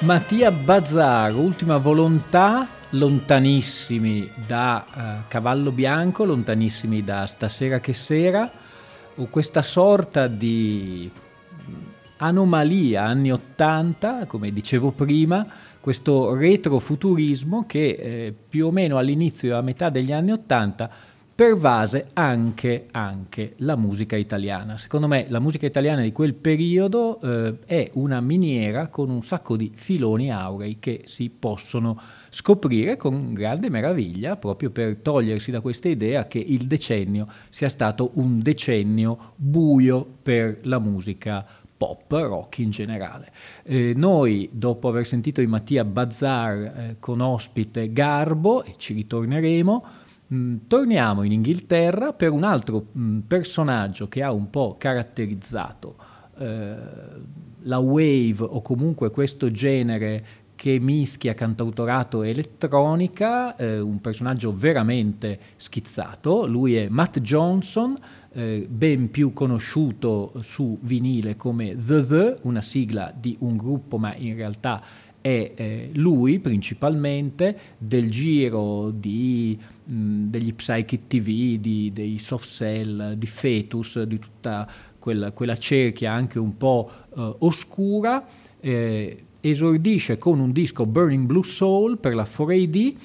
Mattia 0.07 0.53
Bazzar, 0.53 1.35
ultima 1.35 1.75
volontà, 1.75 2.65
lontanissimi 2.91 4.31
da 4.47 4.85
eh, 4.85 5.27
Cavallo 5.27 5.73
Bianco, 5.73 6.23
lontanissimi 6.23 7.03
da 7.03 7.25
Stasera 7.25 7.81
che 7.81 7.91
sera, 7.91 8.49
questa 9.29 9.61
sorta 9.61 10.27
di 10.27 11.11
anomalia 12.19 13.03
anni 13.03 13.33
80, 13.33 14.27
come 14.27 14.53
dicevo 14.53 14.91
prima, 14.91 15.45
questo 15.81 16.33
retrofuturismo 16.33 17.65
che 17.67 17.89
eh, 17.89 18.33
più 18.49 18.67
o 18.67 18.71
meno 18.71 18.97
all'inizio 18.97 19.55
e 19.55 19.57
a 19.57 19.61
metà 19.61 19.89
degli 19.89 20.13
anni 20.13 20.31
80 20.31 20.89
pervase 21.37 22.07
anche, 22.13 22.87
anche, 22.89 23.53
la 23.57 23.75
musica 23.75 24.15
italiana. 24.15 24.79
Secondo 24.79 25.07
me 25.07 25.27
la 25.29 25.39
musica 25.39 25.67
italiana 25.67 26.01
di 26.01 26.11
quel 26.11 26.33
periodo 26.33 27.21
eh, 27.21 27.59
è 27.67 27.91
una 27.93 28.19
miniera 28.21 28.87
con 28.87 29.11
un 29.11 29.21
sacco 29.21 29.55
di 29.55 29.71
filoni 29.71 30.31
aurei 30.31 30.77
che 30.79 31.03
si 31.05 31.29
possono 31.29 32.01
scoprire 32.31 32.97
con 32.97 33.35
grande 33.35 33.69
meraviglia 33.69 34.35
proprio 34.35 34.71
per 34.71 34.95
togliersi 34.95 35.51
da 35.51 35.61
questa 35.61 35.89
idea 35.89 36.25
che 36.25 36.39
il 36.39 36.65
decennio 36.65 37.27
sia 37.51 37.69
stato 37.69 38.09
un 38.15 38.39
decennio 38.41 39.33
buio 39.35 40.07
per 40.23 40.61
la 40.63 40.79
musica 40.79 41.45
pop, 41.77 42.11
rock 42.13 42.57
in 42.57 42.71
generale. 42.71 43.31
Eh, 43.61 43.93
noi, 43.95 44.49
dopo 44.51 44.87
aver 44.87 45.05
sentito 45.05 45.41
i 45.41 45.45
Mattia 45.45 45.85
Bazzar 45.85 46.55
eh, 46.55 46.95
con 46.97 47.21
ospite 47.21 47.93
Garbo, 47.93 48.63
e 48.63 48.73
ci 48.77 48.95
ritorneremo, 48.95 50.05
torniamo 50.67 51.23
in 51.23 51.31
Inghilterra 51.31 52.13
per 52.13 52.31
un 52.31 52.43
altro 52.43 52.87
mm, 52.97 53.19
personaggio 53.19 54.07
che 54.07 54.23
ha 54.23 54.31
un 54.31 54.49
po' 54.49 54.75
caratterizzato 54.77 55.95
eh, 56.37 56.75
la 57.61 57.79
wave 57.79 58.37
o 58.39 58.61
comunque 58.61 59.09
questo 59.09 59.51
genere 59.51 60.45
che 60.55 60.79
mischia 60.79 61.33
cantautorato 61.35 62.23
e 62.23 62.29
elettronica, 62.29 63.55
eh, 63.55 63.79
un 63.79 64.01
personaggio 64.01 64.53
veramente 64.55 65.39
schizzato. 65.55 66.47
Lui 66.47 66.75
è 66.75 66.87
Matt 66.89 67.19
Johnson, 67.19 67.95
eh, 68.33 68.65
ben 68.67 69.11
più 69.11 69.33
conosciuto 69.33 70.33
su 70.41 70.77
vinile 70.81 71.35
come 71.35 71.77
The 71.77 72.05
The, 72.05 72.37
una 72.41 72.61
sigla 72.61 73.13
di 73.15 73.35
un 73.39 73.55
gruppo, 73.55 73.97
ma 73.97 74.15
in 74.15 74.35
realtà 74.35 74.81
è 75.21 75.51
eh, 75.55 75.89
lui 75.93 76.39
principalmente 76.39 77.57
del 77.77 78.09
giro 78.09 78.89
di 78.89 79.59
degli 79.89 80.53
Psychic 80.53 81.07
TV, 81.07 81.57
di, 81.59 81.91
dei 81.93 82.19
soft 82.19 82.47
cell, 82.47 83.13
di 83.13 83.25
Fetus, 83.25 84.01
di 84.03 84.19
tutta 84.19 84.69
quella, 84.99 85.31
quella 85.31 85.57
cerchia 85.57 86.11
anche 86.11 86.39
un 86.39 86.57
po' 86.57 86.91
eh, 87.15 87.35
oscura. 87.39 88.25
Eh, 88.59 89.23
esordisce 89.39 90.17
con 90.17 90.39
un 90.39 90.51
disco 90.51 90.85
Burning 90.85 91.25
Blue 91.25 91.43
Soul 91.43 91.97
per 91.99 92.15
la 92.15 92.23
4AD, 92.23 92.95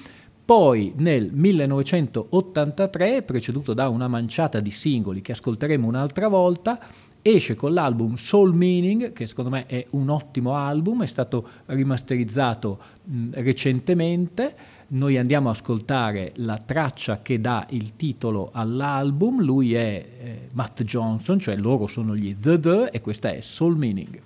poi 0.45 0.93
nel 0.97 1.31
1983, 1.33 3.23
preceduto 3.23 3.75
da 3.75 3.89
una 3.89 4.09
manciata 4.09 4.59
di 4.61 4.71
singoli 4.71 5.23
che 5.23 5.33
ascolteremo 5.33 5.87
un'altra 5.87 6.27
volta, 6.29 6.81
esce 7.23 7.55
con 7.55 7.73
l'album 7.73 8.17
Soul 8.17 8.55
Meaning, 8.55 9.13
che 9.13 9.27
secondo 9.27 9.51
me 9.51 9.67
è 9.67 9.85
un 9.91 10.09
ottimo 10.09 10.57
album, 10.57 11.05
è 11.05 11.07
stato 11.07 11.49
rimasterizzato 11.67 12.79
mh, 13.05 13.29
recentemente 13.35 14.72
noi 14.93 15.17
andiamo 15.17 15.49
a 15.49 15.53
ascoltare 15.53 16.33
la 16.37 16.59
traccia 16.59 17.23
che 17.23 17.41
dà 17.41 17.67
il 17.71 17.97
titolo 17.97 18.51
all'album, 18.53 19.43
lui 19.43 19.75
è 19.75 20.07
eh, 20.21 20.49
Matt 20.53 20.83
Johnson, 20.83 21.39
cioè 21.39 21.57
loro 21.57 21.87
sono 21.87 22.17
gli 22.17 22.37
The 22.39 22.59
The 22.59 22.91
e 22.91 23.01
questa 23.01 23.31
è 23.31 23.41
Soul 23.41 23.77
Meaning. 23.77 24.21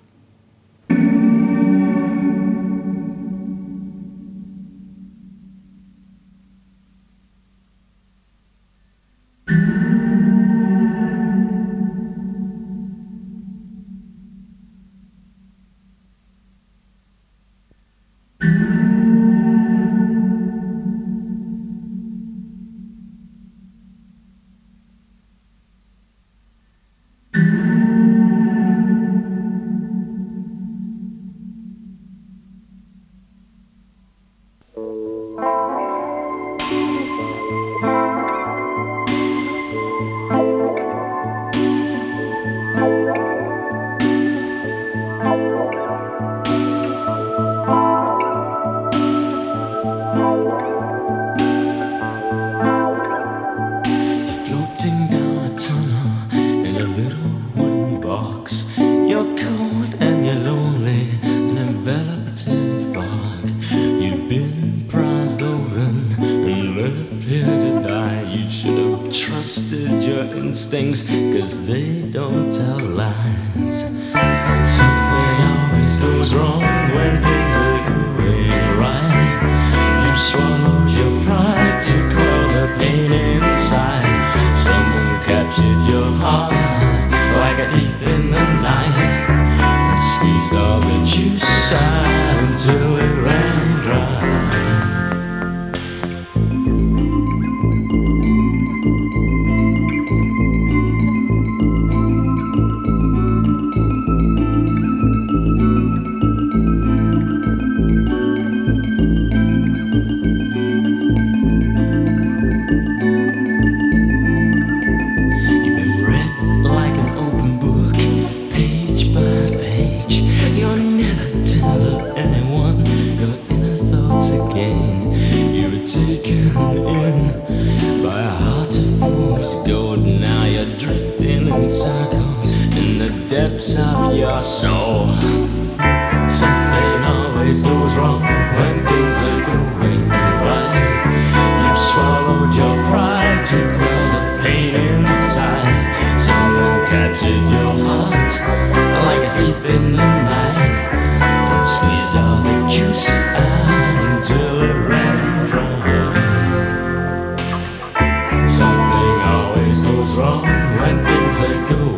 wrong 160.15 160.43
when 160.79 161.03
things 161.03 161.39
are 161.39 161.69
going 161.69 161.96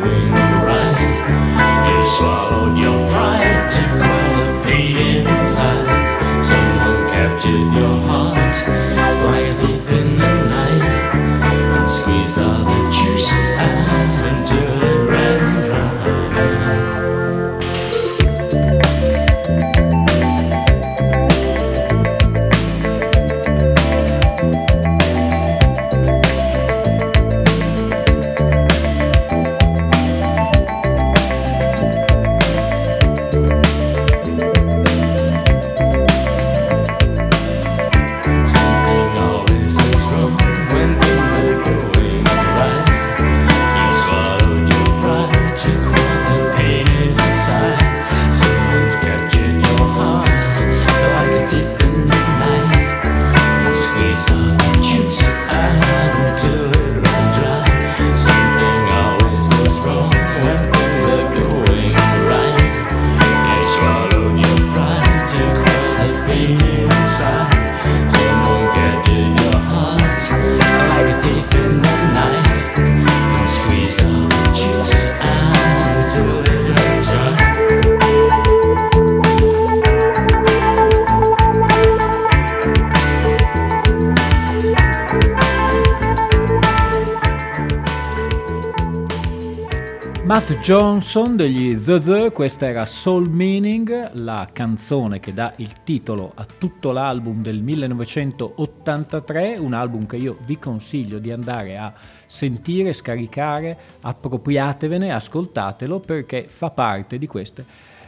Johnson 90.62 91.36
degli 91.36 91.74
The 91.82 92.00
The, 92.00 92.30
questa 92.32 92.68
era 92.68 92.84
Soul 92.84 93.30
Meaning, 93.30 94.10
la 94.12 94.50
canzone 94.52 95.18
che 95.18 95.32
dà 95.32 95.54
il 95.56 95.82
titolo 95.84 96.32
a 96.34 96.44
tutto 96.44 96.92
l'album 96.92 97.40
del 97.40 97.62
1983, 97.62 99.56
un 99.56 99.72
album 99.72 100.04
che 100.04 100.16
io 100.16 100.36
vi 100.44 100.58
consiglio 100.58 101.18
di 101.18 101.32
andare 101.32 101.78
a 101.78 101.94
sentire, 102.26 102.92
scaricare, 102.92 103.78
appropriatevene, 104.02 105.10
ascoltatelo 105.10 105.98
perché 105.98 106.44
fa 106.46 106.68
parte 106.68 107.16
di 107.16 107.26
queste 107.26 107.64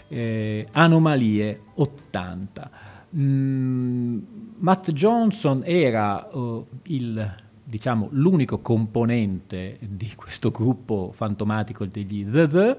eh, 0.09 0.67
anomalie 0.73 1.61
80. 1.75 2.71
Mm, 3.17 4.19
Matt 4.59 4.91
Johnson 4.91 5.63
era 5.65 6.29
uh, 6.31 6.67
il 6.85 7.35
diciamo, 7.63 8.09
l'unico 8.13 8.59
componente 8.59 9.79
di 9.81 10.13
questo 10.15 10.51
gruppo 10.51 11.13
fantomatico 11.15 11.87
degli 11.87 12.29
The 12.29 12.49
The, 12.49 12.77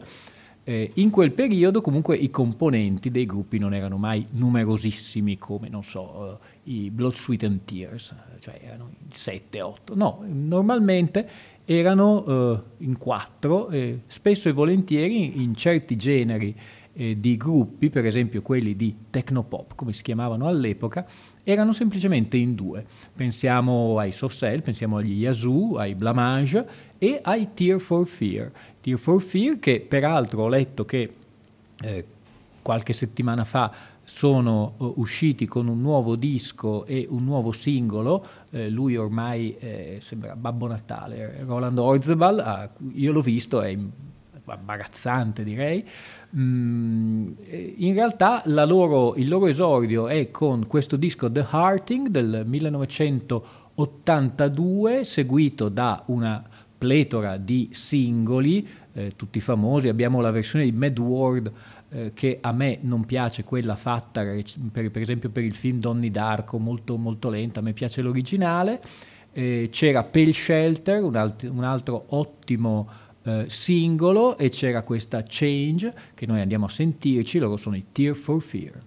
eh, 0.65 0.91
in 0.95 1.09
quel 1.09 1.33
periodo 1.33 1.81
comunque 1.81 2.15
i 2.15 2.29
componenti 2.29 3.11
dei 3.11 3.25
gruppi 3.25 3.57
non 3.57 3.73
erano 3.73 3.97
mai 3.97 4.25
numerosissimi 4.29 5.37
come, 5.37 5.67
non 5.67 5.83
so, 5.83 6.39
uh, 6.39 6.69
i 6.69 6.89
Blood, 6.89 7.15
Sweat 7.15 7.43
and 7.43 7.59
Tears, 7.65 8.15
cioè 8.39 8.61
erano 8.63 8.91
7, 9.09 9.61
8, 9.61 9.95
no, 9.95 10.23
normalmente 10.25 11.27
erano 11.65 12.23
uh, 12.23 12.61
in 12.77 12.97
quattro, 12.97 13.69
eh, 13.69 14.01
spesso 14.07 14.47
e 14.47 14.53
volentieri 14.53 15.41
in 15.41 15.53
certi 15.55 15.97
generi 15.97 16.55
eh, 16.93 17.19
di 17.19 17.35
gruppi, 17.35 17.89
per 17.89 18.05
esempio 18.05 18.41
quelli 18.41 18.75
di 18.75 18.95
Technopop, 19.09 19.75
come 19.75 19.93
si 19.93 20.01
chiamavano 20.01 20.47
all'epoca, 20.47 21.05
erano 21.43 21.73
semplicemente 21.73 22.37
in 22.37 22.55
due. 22.55 22.85
Pensiamo 23.15 23.97
ai 23.99 24.11
Soft 24.11 24.37
Cell, 24.37 24.61
pensiamo 24.61 24.97
agli 24.97 25.21
Yazoo, 25.21 25.77
ai 25.77 25.95
Blamage 25.95 26.65
e 26.97 27.19
ai 27.21 27.49
Tear 27.53 27.79
for 27.79 28.07
Fear. 28.07 28.51
Tear 28.81 28.97
for 28.97 29.21
Fear 29.21 29.59
che 29.59 29.85
peraltro 29.87 30.43
ho 30.43 30.47
letto 30.47 30.85
che 30.85 31.13
eh, 31.81 32.05
qualche 32.61 32.93
settimana 32.93 33.43
fa 33.43 33.91
sono 34.03 34.73
uh, 34.77 34.93
usciti 34.97 35.45
con 35.45 35.67
un 35.67 35.81
nuovo 35.81 36.15
disco 36.15 36.85
e 36.85 37.07
un 37.09 37.23
nuovo 37.23 37.51
singolo, 37.51 38.25
eh, 38.51 38.69
lui 38.69 38.97
ormai 38.97 39.55
eh, 39.57 39.97
sembra 40.01 40.35
Babbo 40.35 40.67
Natale, 40.67 41.43
Roland 41.45 41.77
Orzebal, 41.77 42.39
ah, 42.39 42.69
io 42.93 43.11
l'ho 43.11 43.21
visto, 43.21 43.61
è 43.61 43.69
imbarazzante 43.69 45.43
direi, 45.43 45.85
in 46.35 47.93
realtà 47.93 48.41
loro, 48.45 49.13
il 49.15 49.27
loro 49.27 49.45
esordio 49.45 50.07
è 50.07 50.31
con 50.31 50.65
questo 50.65 50.95
disco 50.95 51.31
The 51.31 51.45
Hearting 51.51 52.07
del 52.07 52.41
1982, 52.45 55.03
seguito 55.03 55.69
da 55.69 56.01
una 56.07 56.43
pletora 56.75 57.37
di 57.37 57.69
singoli, 57.71 58.67
eh, 58.93 59.13
tutti 59.15 59.39
famosi. 59.39 59.89
Abbiamo 59.89 60.21
la 60.21 60.31
versione 60.31 60.65
di 60.65 60.71
Mad 60.71 60.97
World 60.97 61.51
eh, 61.89 62.13
che 62.15 62.39
a 62.41 62.51
me 62.51 62.79
non 62.81 63.05
piace, 63.05 63.43
quella 63.43 63.75
fatta 63.75 64.23
per, 64.23 64.89
per, 64.89 65.01
esempio 65.01 65.29
per 65.29 65.43
il 65.43 65.53
film 65.53 65.79
Donnie 65.79 66.09
Darko, 66.09 66.57
molto, 66.57 66.97
molto 66.97 67.29
lenta, 67.29 67.59
a 67.59 67.63
me 67.63 67.73
piace 67.73 68.01
l'originale. 68.01 68.81
Eh, 69.31 69.69
c'era 69.71 70.03
Pale 70.03 70.33
Shelter, 70.33 71.03
un, 71.03 71.15
alt- 71.15 71.43
un 71.43 71.63
altro 71.63 72.05
ottimo 72.09 72.89
eh, 73.23 73.45
singolo 73.47 74.37
e 74.37 74.49
c'era 74.49 74.81
questa 74.83 75.23
Change 75.27 75.93
che 76.13 76.25
noi 76.25 76.41
andiamo 76.41 76.65
a 76.65 76.69
sentirci, 76.69 77.39
loro 77.39 77.57
sono 77.57 77.75
i 77.75 77.85
Tear 77.91 78.15
for 78.15 78.41
Fear. 78.41 78.81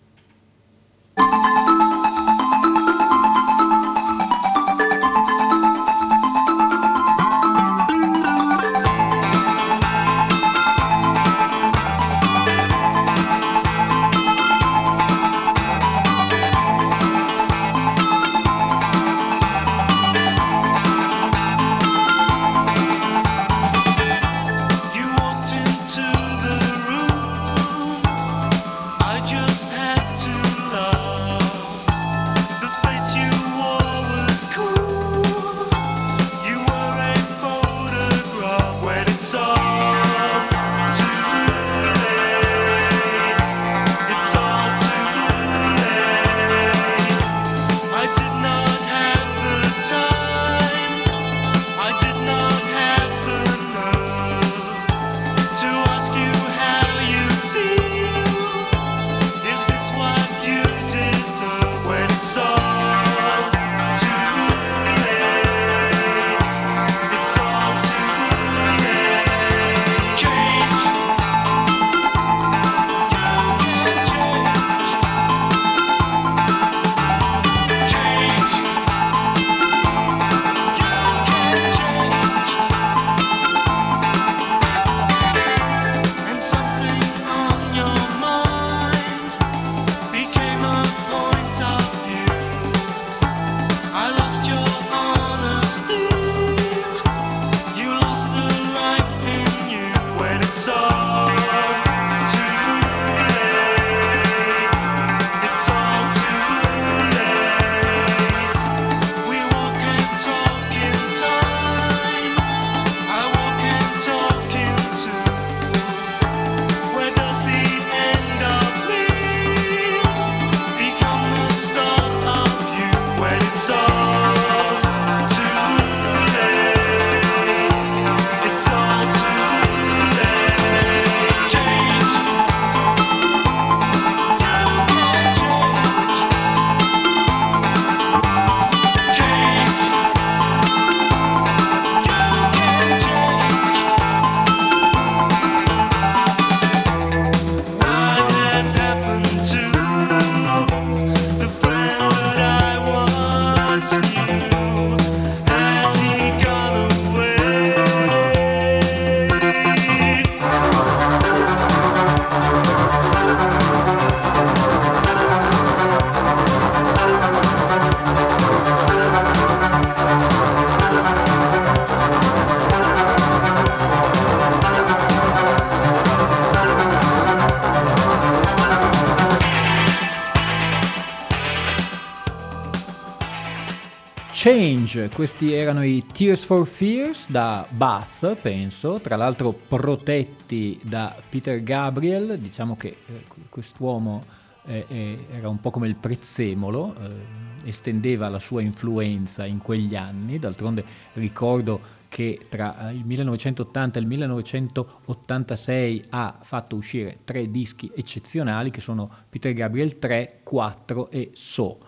Change, 184.47 185.11
questi 185.13 185.53
erano 185.53 185.85
i 185.85 186.07
Tears 186.07 186.45
for 186.45 186.69
Fears 186.69 187.29
da 187.29 187.67
Bath, 187.69 188.37
penso, 188.37 189.01
tra 189.01 189.17
l'altro 189.17 189.51
protetti 189.51 190.79
da 190.83 191.17
Peter 191.29 191.61
Gabriel, 191.65 192.39
diciamo 192.39 192.77
che 192.77 192.97
eh, 193.09 193.25
quest'uomo 193.49 194.23
eh, 194.67 194.85
eh, 194.87 195.27
era 195.33 195.49
un 195.49 195.59
po' 195.59 195.73
come 195.73 195.89
il 195.89 195.97
prezzemolo, 195.97 196.95
eh, 196.95 197.69
estendeva 197.69 198.29
la 198.29 198.39
sua 198.39 198.63
influenza 198.63 199.45
in 199.45 199.59
quegli 199.59 199.97
anni, 199.97 200.39
d'altronde 200.39 200.85
ricordo 201.15 201.81
che 202.09 202.41
tra 202.49 202.93
il 202.93 203.05
1980 203.05 203.99
e 203.99 204.01
il 204.01 204.07
1986 204.07 206.05
ha 206.11 206.39
fatto 206.41 206.77
uscire 206.77 207.19
tre 207.25 207.51
dischi 207.51 207.91
eccezionali 207.93 208.71
che 208.71 208.81
sono 208.81 209.11
Peter 209.29 209.53
Gabriel 209.53 209.99
3, 209.99 210.43
4 210.45 211.11
e 211.11 211.31
So. 211.35 211.86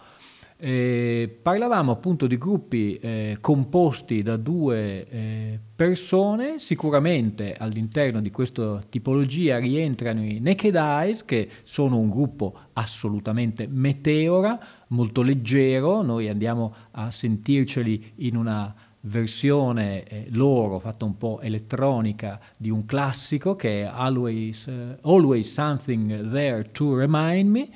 Eh, 0.60 1.38
parlavamo 1.40 1.92
appunto 1.92 2.26
di 2.26 2.36
gruppi 2.36 2.96
eh, 2.96 3.36
composti 3.40 4.22
da 4.22 4.36
due 4.36 5.08
eh, 5.08 5.60
persone, 5.76 6.58
sicuramente 6.58 7.54
all'interno 7.56 8.20
di 8.20 8.32
questa 8.32 8.82
tipologia 8.88 9.58
rientrano 9.58 10.24
i 10.24 10.40
Naked 10.40 10.74
Eyes 10.74 11.24
che 11.24 11.48
sono 11.62 11.98
un 11.98 12.08
gruppo 12.08 12.58
assolutamente 12.72 13.68
meteora, 13.68 14.58
molto 14.88 15.22
leggero, 15.22 16.02
noi 16.02 16.28
andiamo 16.28 16.74
a 16.90 17.12
sentirceli 17.12 18.14
in 18.16 18.34
una 18.34 18.74
versione 19.02 20.02
eh, 20.02 20.26
loro 20.30 20.80
fatta 20.80 21.04
un 21.04 21.16
po' 21.16 21.40
elettronica 21.40 22.40
di 22.56 22.68
un 22.68 22.84
classico 22.84 23.54
che 23.54 23.82
è 23.82 23.84
Always, 23.84 24.66
uh, 24.66 24.96
Always 25.02 25.52
Something 25.52 26.32
There 26.32 26.68
to 26.72 26.96
Remind 26.96 27.48
Me 27.48 27.68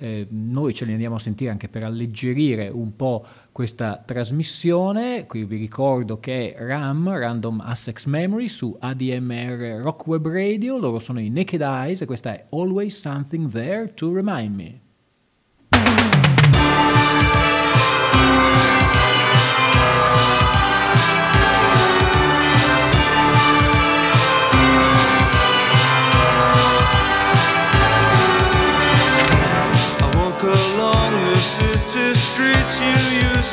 eh, 0.00 0.26
noi 0.30 0.72
ce 0.72 0.86
li 0.86 0.92
andiamo 0.92 1.16
a 1.16 1.18
sentire 1.18 1.50
anche 1.50 1.68
per 1.68 1.84
alleggerire 1.84 2.68
un 2.68 2.96
po' 2.96 3.24
questa 3.52 4.02
trasmissione. 4.02 5.26
Qui 5.26 5.44
vi 5.44 5.56
ricordo 5.56 6.18
che 6.18 6.54
è 6.54 6.64
RAM, 6.66 7.10
Random 7.10 7.60
Assex 7.60 8.06
Memory, 8.06 8.48
su 8.48 8.74
ADMR 8.80 9.82
Rock 9.82 10.06
Web 10.06 10.26
Radio. 10.26 10.78
Loro 10.78 10.98
sono 10.98 11.20
i 11.20 11.28
Naked 11.28 11.60
Eyes 11.60 12.00
e 12.00 12.06
questa 12.06 12.32
è 12.32 12.46
Always 12.50 12.98
Something 12.98 13.52
There 13.52 13.92
to 13.92 14.12
Remind 14.14 14.54
Me. 14.54 14.89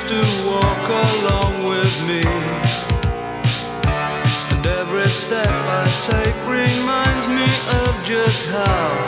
to 0.04 0.22
walk 0.46 0.90
along 0.90 1.68
with 1.68 2.08
me. 2.08 2.22
And 4.56 4.66
every 4.66 5.08
step 5.08 5.48
I 5.48 5.86
take 6.06 6.36
reminds 6.46 7.28
me 7.28 7.48
of 7.80 8.06
just 8.06 8.48
how. 8.50 9.07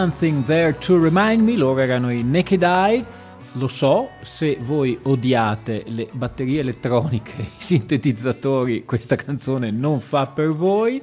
Something 0.00 0.46
There 0.46 0.72
to 0.78 0.98
Remind 0.98 1.42
Me, 1.42 1.56
loro 1.56 1.78
erano 1.78 2.10
i 2.10 2.22
Naked 2.22 2.62
Eye. 2.62 3.04
Lo 3.52 3.68
so, 3.68 4.08
se 4.22 4.56
voi 4.58 4.98
odiate 5.02 5.82
le 5.88 6.08
batterie 6.10 6.60
elettroniche, 6.60 7.34
i 7.60 7.62
sintetizzatori, 7.62 8.86
questa 8.86 9.14
canzone 9.16 9.70
non 9.70 10.00
fa 10.00 10.26
per 10.26 10.54
voi. 10.54 11.02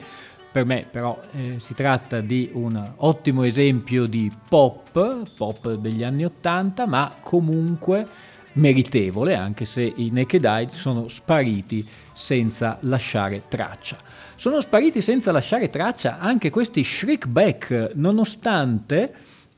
Per 0.52 0.66
me 0.66 0.88
però 0.90 1.22
eh, 1.34 1.58
si 1.60 1.76
tratta 1.76 2.22
di 2.22 2.50
un 2.54 2.94
ottimo 2.96 3.44
esempio 3.44 4.08
di 4.08 4.32
pop, 4.50 5.30
pop 5.36 5.76
degli 5.76 6.04
anni 6.04 6.26
Ottanta, 6.26 6.88
ma 6.88 7.14
comunque 7.22 8.08
meritevole, 8.54 9.36
anche 9.36 9.66
se 9.66 9.94
i 9.96 10.10
Naked 10.12 10.44
Eye 10.44 10.70
sono 10.70 11.08
spariti 11.08 11.88
senza 12.14 12.80
lasciare 12.82 13.44
traccia. 13.48 13.98
Sono 14.40 14.62
spariti 14.62 15.02
senza 15.02 15.32
lasciare 15.32 15.68
traccia 15.72 16.20
anche 16.20 16.52
questi 16.52 16.84
Shriekback, 16.84 17.94
nonostante, 17.96 19.14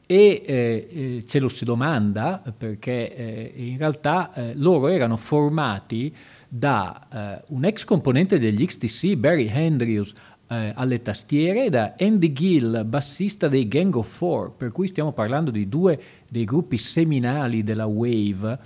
e 0.05 0.41
eh, 0.45 0.87
eh, 0.89 1.23
ce 1.27 1.39
lo 1.39 1.49
si 1.49 1.65
domanda, 1.65 2.41
perché 2.57 3.13
eh, 3.13 3.53
in 3.57 3.77
realtà 3.77 4.33
eh, 4.33 4.53
loro 4.55 4.87
erano 4.87 5.17
formati 5.17 6.15
da 6.47 7.07
eh, 7.11 7.45
un 7.49 7.65
ex 7.65 7.83
componente 7.83 8.39
degli 8.39 8.65
XTC, 8.65 9.15
Barry 9.15 9.51
Andrews, 9.51 10.13
eh, 10.47 10.71
alle 10.73 11.01
tastiere 11.01 11.65
e 11.65 11.69
da 11.69 11.95
Andy 11.99 12.31
Gill, 12.31 12.85
bassista 12.85 13.49
dei 13.49 13.67
Gang 13.67 13.93
of 13.93 14.07
Four, 14.07 14.53
per 14.55 14.71
cui 14.71 14.87
stiamo 14.87 15.11
parlando 15.11 15.51
di 15.51 15.67
due 15.67 16.01
dei 16.29 16.45
gruppi 16.45 16.77
seminali 16.77 17.63
della 17.63 17.85
Wave. 17.85 18.59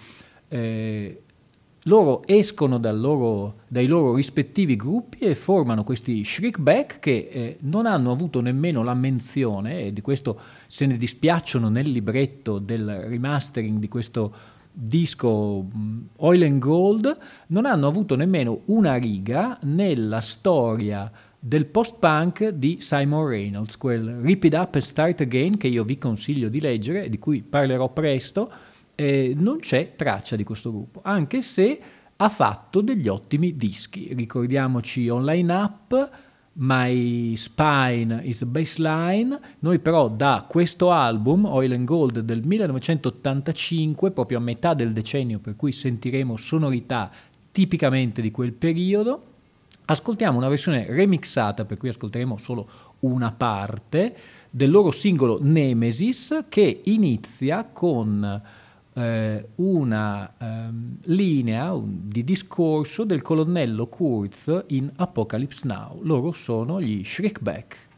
Eh, 0.48 1.23
loro 1.84 2.24
escono 2.26 2.80
loro- 2.82 3.56
dai 3.68 3.88
loro 3.88 4.16
rispettivi 4.16 4.76
gruppi 4.76 5.20
e 5.20 5.36
formano 5.36 5.84
questi 5.84 6.24
Shriekback 6.24 7.00
che 7.00 7.30
eh, 7.32 7.58
non 7.62 7.86
hanno 7.86 8.12
avuto 8.12 8.42
nemmeno 8.42 8.84
la 8.84 8.94
menzione, 8.94 9.86
e 9.86 9.94
di 9.94 10.02
questo 10.02 10.40
se 10.68 10.86
ne 10.86 10.98
dispiacciono 10.98 11.70
nel 11.70 11.90
libretto 11.90 12.60
del 12.60 12.86
remastering 12.86 13.80
di 13.80 13.88
questo 13.88 14.34
disco 14.72 15.68
mh, 15.72 16.08
Oil 16.18 16.44
and 16.44 16.60
Gold, 16.60 17.18
non 17.48 17.66
hanno 17.66 17.88
avuto 17.88 18.16
nemmeno 18.16 18.62
una 18.66 18.96
riga 18.96 19.58
nella 19.64 20.22
storia 20.22 21.12
del 21.38 21.66
post-punk 21.66 22.50
di 22.52 22.78
Simon 22.80 23.28
Reynolds, 23.28 23.78
quel 23.78 24.20
Rip 24.22 24.46
It 24.46 24.54
Up 24.54 24.76
and 24.76 24.84
Start 24.84 25.20
Again 25.20 25.58
che 25.58 25.68
io 25.68 25.84
vi 25.84 25.98
consiglio 25.98 26.48
di 26.48 26.62
leggere 26.62 27.10
di 27.10 27.20
cui 27.20 27.42
parlerò 27.42 27.90
presto, 27.90 28.50
eh, 28.96 29.34
non 29.38 29.60
c'è 29.60 29.96
traccia 29.96 30.36
di 30.36 30.44
questo 30.44 30.72
gruppo, 30.72 31.02
anche 31.04 31.42
se 31.42 31.80
ha 32.16 32.30
fatto 32.30 32.82
degli 32.82 33.08
ottimi 33.08 33.56
dischi. 33.56 34.14
Ricordiamoci 34.14 35.10
Online 35.10 35.54
Up, 35.54 36.12
My 36.54 37.36
Spine 37.36 38.22
is 38.24 38.42
a 38.42 38.46
Baseline. 38.46 39.40
Noi 39.60 39.80
però 39.80 40.08
da 40.10 40.46
questo 40.48 40.92
album, 40.92 41.46
Oil 41.46 41.74
and 41.74 41.86
Gold 41.86 42.20
del 42.20 42.44
1985, 42.46 44.12
proprio 44.12 44.38
a 44.38 44.42
metà 44.42 44.74
del 44.74 44.94
decennio 44.94 45.40
per 45.40 45.56
cui 45.56 45.72
sentiremo 45.72 46.38
sonorità 46.38 47.10
tipicamente 47.52 48.22
di 48.22 48.32
quel 48.32 48.54
periodo, 48.54 49.24
ascoltiamo 49.86 50.38
una 50.38 50.48
versione 50.48 50.86
remixata 50.88 51.66
per 51.66 51.78
cui 51.78 51.90
ascolteremo 51.90 52.38
solo 52.38 52.68
una 53.00 53.32
parte 53.32 54.16
del 54.50 54.72
loro 54.72 54.92
singolo 54.92 55.40
Nemesis 55.42 56.46
che 56.48 56.82
inizia 56.86 57.66
con 57.66 58.42
eh, 58.94 59.46
una 59.56 60.34
ehm, 60.38 60.98
linea 61.06 61.74
un, 61.74 62.08
di 62.08 62.24
discorso 62.24 63.04
del 63.04 63.22
colonnello 63.22 63.88
Kurz 63.88 64.64
in 64.68 64.92
Apocalypse 64.96 65.68
Now. 65.68 66.00
Loro 66.04 66.32
sono 66.32 66.82
gli 66.82 67.04
Shriekback. 67.04 67.92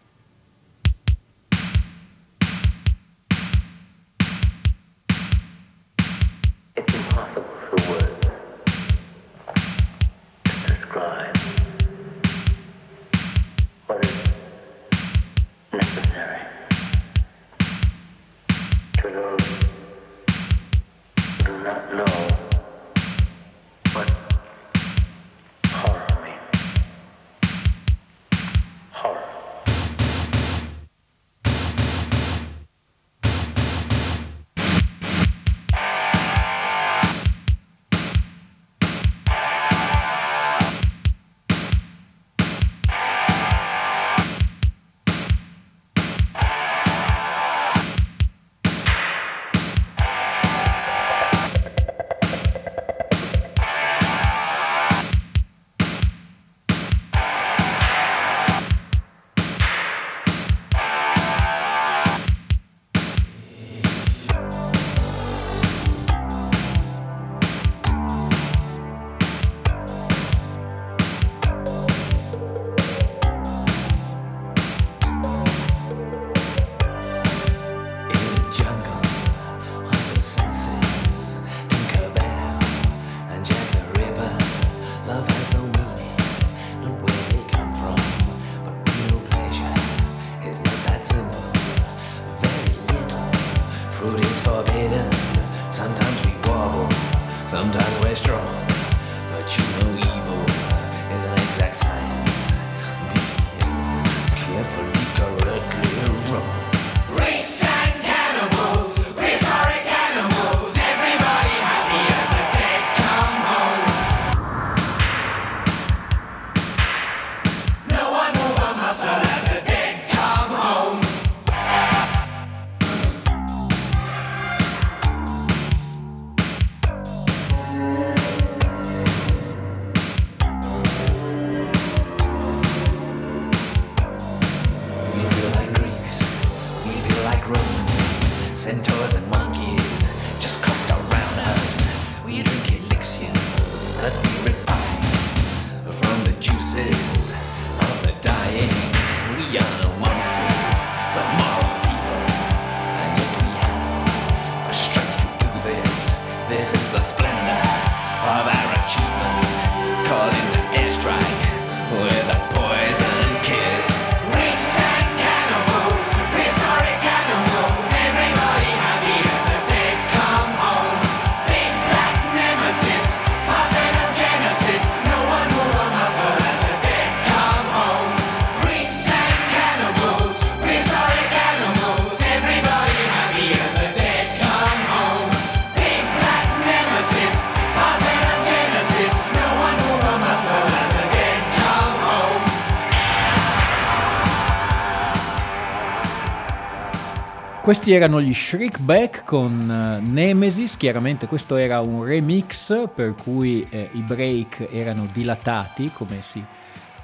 Questi 197.65 197.93
erano 197.93 198.21
gli 198.21 198.31
Shriekback 198.31 199.23
con 199.25 199.59
eh, 199.59 199.99
Nemesis, 199.99 200.77
chiaramente 200.77 201.25
questo 201.25 201.55
era 201.55 201.79
un 201.79 202.03
remix 202.03 202.87
per 202.93 203.15
cui 203.15 203.65
eh, 203.71 203.89
i 203.93 204.01
break 204.01 204.67
erano 204.71 205.07
dilatati 205.11 205.89
come 205.91 206.21
si 206.21 206.45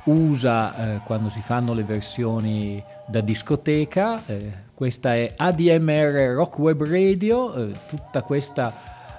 usa 0.04 0.76
eh, 0.98 1.00
quando 1.04 1.30
si 1.30 1.42
fanno 1.42 1.74
le 1.74 1.84
versioni 1.84 2.82
da 3.08 3.22
discoteca. 3.22 4.24
Eh, 4.28 4.52
questa 4.76 5.16
è 5.16 5.34
ADMR 5.36 6.36
Rock 6.36 6.60
Web 6.60 6.88
Radio, 6.88 7.56
eh, 7.56 7.72
tutta 7.90 8.22
questa 8.22 8.72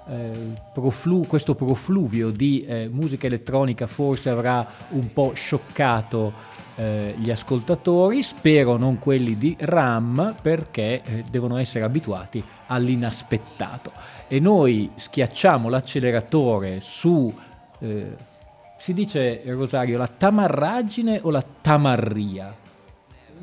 eh, 0.09 0.31
proflu- 0.73 1.27
questo 1.27 1.57
profluvio 1.57 2.31
di 2.31 2.65
eh, 2.65 2.89
musica 2.89 3.27
elettronica 3.27 3.89
forse 3.89 4.31
avrà 4.31 4.67
un 4.91 5.13
po' 5.13 5.33
scioccato 5.35 6.33
eh, 6.77 7.15
gli 7.19 7.31
ascoltatori, 7.31 8.23
spero 8.23 8.77
non 8.77 8.99
quelli 8.99 9.37
di 9.37 9.57
RAM 9.59 10.35
perché 10.41 11.03
eh, 11.03 11.25
devono 11.31 11.57
essere 11.57 11.85
abituati 11.85 12.43
all'inaspettato. 12.69 13.93
E 14.29 14.41
noi 14.41 14.91
schiacciamo 14.95 15.69
l'acceleratore 15.69 16.81
su, 16.81 17.33
eh, 17.79 18.17
si 18.79 18.95
dice 18.95 19.43
Rosario, 19.47 19.99
la 19.99 20.09
tamarragine 20.09 21.21
o 21.23 21.31
la 21.31 21.45
tamarria? 21.61 22.57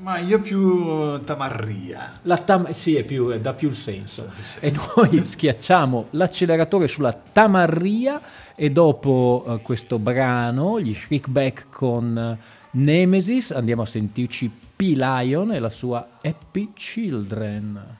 Ma 0.01 0.17
io 0.17 0.39
più 0.39 0.87
eh, 0.89 1.23
tamarria. 1.23 2.19
La 2.23 2.37
tam- 2.37 2.71
sì, 2.71 2.95
è 2.95 3.03
più, 3.03 3.37
dà 3.37 3.53
più 3.53 3.69
il 3.69 3.75
senso. 3.75 4.31
E 4.59 4.71
noi 4.71 5.23
schiacciamo 5.25 6.07
l'acceleratore 6.11 6.87
sulla 6.87 7.13
tamarria 7.13 8.21
e 8.55 8.71
dopo 8.71 9.59
questo 9.61 9.99
brano, 9.99 10.79
gli 10.79 10.93
Shriekback 10.93 11.67
con 11.69 12.37
Nemesis, 12.71 13.49
andiamo 13.49 13.81
a 13.81 13.85
sentirci 13.87 14.51
P-Lion 14.75 15.53
e 15.53 15.59
la 15.59 15.69
sua 15.69 16.19
Happy 16.21 16.69
Children. 16.75 17.98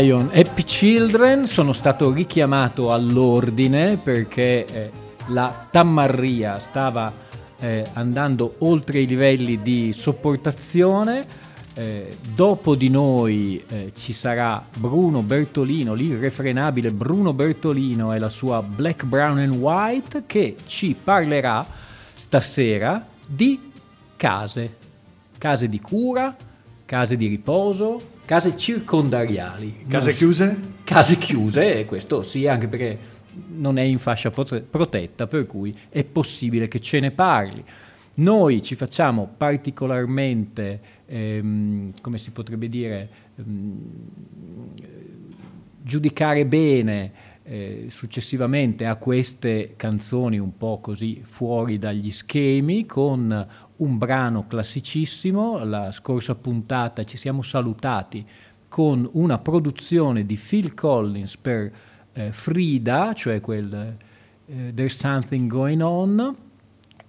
P-Lion 0.00 0.30
e 0.32 0.44
P-Children 0.44 1.46
sono 1.46 1.74
stato 1.74 2.10
richiamato 2.10 2.90
all'ordine 2.90 3.98
perché 4.02 4.64
eh, 4.64 4.90
la 5.28 5.66
Tammarria 5.70 6.58
stava 6.58 7.12
eh, 7.60 7.84
andando 7.92 8.54
oltre 8.60 9.00
i 9.00 9.06
livelli 9.06 9.60
di 9.60 9.92
sopportazione. 9.92 11.48
Eh, 11.74 12.16
dopo 12.34 12.74
di 12.74 12.88
noi 12.88 13.62
eh, 13.68 13.92
ci 13.94 14.14
sarà 14.14 14.64
Bruno 14.74 15.20
Bertolino, 15.20 15.92
l'irrefrenabile 15.92 16.92
Bruno 16.92 17.34
Bertolino 17.34 18.14
e 18.14 18.18
la 18.18 18.30
sua 18.30 18.62
Black, 18.62 19.04
Brown 19.04 19.38
and 19.38 19.54
White 19.54 20.22
che 20.26 20.56
ci 20.66 20.96
parlerà 21.02 21.64
stasera 22.14 23.06
di 23.26 23.70
case, 24.16 24.76
case 25.36 25.68
di 25.68 25.80
cura, 25.80 26.34
case 26.86 27.16
di 27.18 27.26
riposo, 27.26 28.18
case 28.30 28.56
circondariali. 28.56 29.80
Case 29.88 30.12
chiuse? 30.12 30.56
Case 30.84 31.16
chiuse, 31.16 31.80
e 31.80 31.84
questo 31.84 32.22
sì, 32.22 32.46
anche 32.46 32.68
perché 32.68 32.96
non 33.48 33.76
è 33.76 33.82
in 33.82 33.98
fascia 33.98 34.30
prote- 34.30 34.60
protetta, 34.60 35.26
per 35.26 35.46
cui 35.46 35.76
è 35.88 36.04
possibile 36.04 36.68
che 36.68 36.78
ce 36.78 37.00
ne 37.00 37.10
parli. 37.10 37.64
Noi 38.14 38.62
ci 38.62 38.76
facciamo 38.76 39.28
particolarmente, 39.36 40.80
ehm, 41.06 41.92
come 42.00 42.18
si 42.18 42.30
potrebbe 42.30 42.68
dire, 42.68 43.08
ehm, 43.34 43.78
giudicare 45.82 46.46
bene 46.46 47.12
eh, 47.42 47.86
successivamente 47.88 48.86
a 48.86 48.94
queste 48.94 49.72
canzoni 49.74 50.38
un 50.38 50.56
po' 50.56 50.78
così 50.78 51.20
fuori 51.24 51.80
dagli 51.80 52.12
schemi 52.12 52.86
con 52.86 53.48
un 53.80 53.98
brano 53.98 54.46
classicissimo. 54.46 55.62
La 55.64 55.92
scorsa 55.92 56.34
puntata 56.34 57.04
ci 57.04 57.16
siamo 57.16 57.42
salutati 57.42 58.24
con 58.68 59.08
una 59.12 59.38
produzione 59.38 60.24
di 60.24 60.36
Phil 60.36 60.74
Collins 60.74 61.36
per 61.36 61.72
eh, 62.12 62.32
Frida, 62.32 63.12
cioè 63.14 63.40
quel 63.40 63.96
eh, 64.46 64.72
There's 64.74 64.96
Something 64.96 65.50
Going 65.50 65.82
On, 65.82 66.36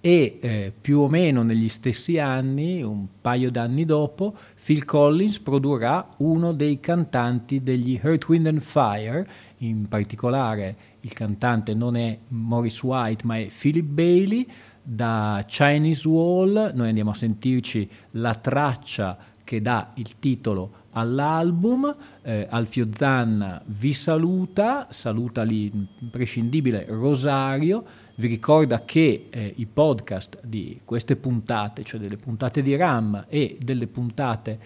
e 0.04 0.38
eh, 0.40 0.72
più 0.80 0.98
o 0.98 1.08
meno 1.08 1.44
negli 1.44 1.68
stessi 1.68 2.18
anni, 2.18 2.82
un 2.82 3.06
paio 3.20 3.52
d'anni 3.52 3.84
dopo, 3.84 4.36
Phil 4.64 4.84
Collins 4.84 5.38
produrrà 5.38 6.14
uno 6.16 6.52
dei 6.52 6.80
cantanti 6.80 7.62
degli 7.62 8.00
Earth, 8.02 8.26
Wind 8.26 8.48
and 8.48 8.60
Fire, 8.60 9.24
in 9.58 9.86
particolare 9.86 10.76
il 11.02 11.12
cantante 11.12 11.74
non 11.74 11.94
è 11.94 12.18
Maurice 12.28 12.84
White 12.84 13.24
ma 13.24 13.38
è 13.38 13.46
Philip 13.46 13.84
Bailey, 13.84 14.48
da 14.82 15.44
Chinese 15.46 16.06
Wall. 16.08 16.72
Noi 16.74 16.88
andiamo 16.88 17.10
a 17.10 17.14
sentirci 17.14 17.88
la 18.12 18.34
traccia 18.34 19.16
che 19.44 19.60
dà 19.60 19.92
il 19.94 20.18
titolo 20.18 20.80
all'album, 20.92 21.94
eh, 22.22 22.46
Alfio 22.50 22.88
Zanna 22.92 23.62
vi 23.66 23.92
saluta, 23.92 24.88
saluta 24.90 25.42
l'imprescindibile 25.42 26.84
Rosario, 26.88 27.84
vi 28.16 28.26
ricorda 28.26 28.84
che 28.84 29.28
eh, 29.30 29.52
i 29.56 29.66
podcast 29.66 30.38
di 30.42 30.80
queste 30.84 31.16
puntate, 31.16 31.82
cioè 31.82 32.00
delle 32.00 32.16
puntate 32.16 32.62
di 32.62 32.76
RAM 32.76 33.24
e 33.28 33.56
delle 33.60 33.86
puntate 33.86 34.58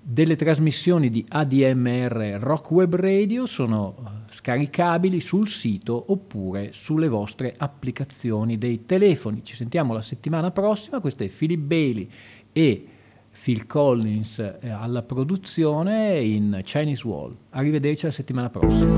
delle 0.00 0.36
trasmissioni 0.36 1.10
di 1.10 1.24
ADMR 1.28 2.38
Rock 2.40 2.70
Web 2.70 2.94
Radio 2.94 3.46
sono 3.46 3.96
eh, 3.98 4.32
scaricabili 4.32 5.20
sul 5.20 5.48
sito 5.48 6.04
oppure 6.08 6.72
sulle 6.72 7.08
vostre 7.08 7.54
applicazioni 7.56 8.58
dei 8.58 8.84
telefoni. 8.86 9.44
Ci 9.44 9.54
sentiamo 9.54 9.92
la 9.92 10.02
settimana 10.02 10.50
prossima, 10.50 11.00
questo 11.00 11.24
è 11.24 11.28
Philip 11.28 11.60
Bailey 11.60 12.08
e 12.52 12.86
Phil 13.42 13.66
Collins 13.66 14.38
eh, 14.38 14.68
alla 14.70 15.02
produzione 15.02 16.20
in 16.20 16.60
Chinese 16.64 17.06
Wall. 17.06 17.36
Arrivederci 17.50 18.06
la 18.06 18.12
settimana 18.12 18.50
prossima. 18.50 18.96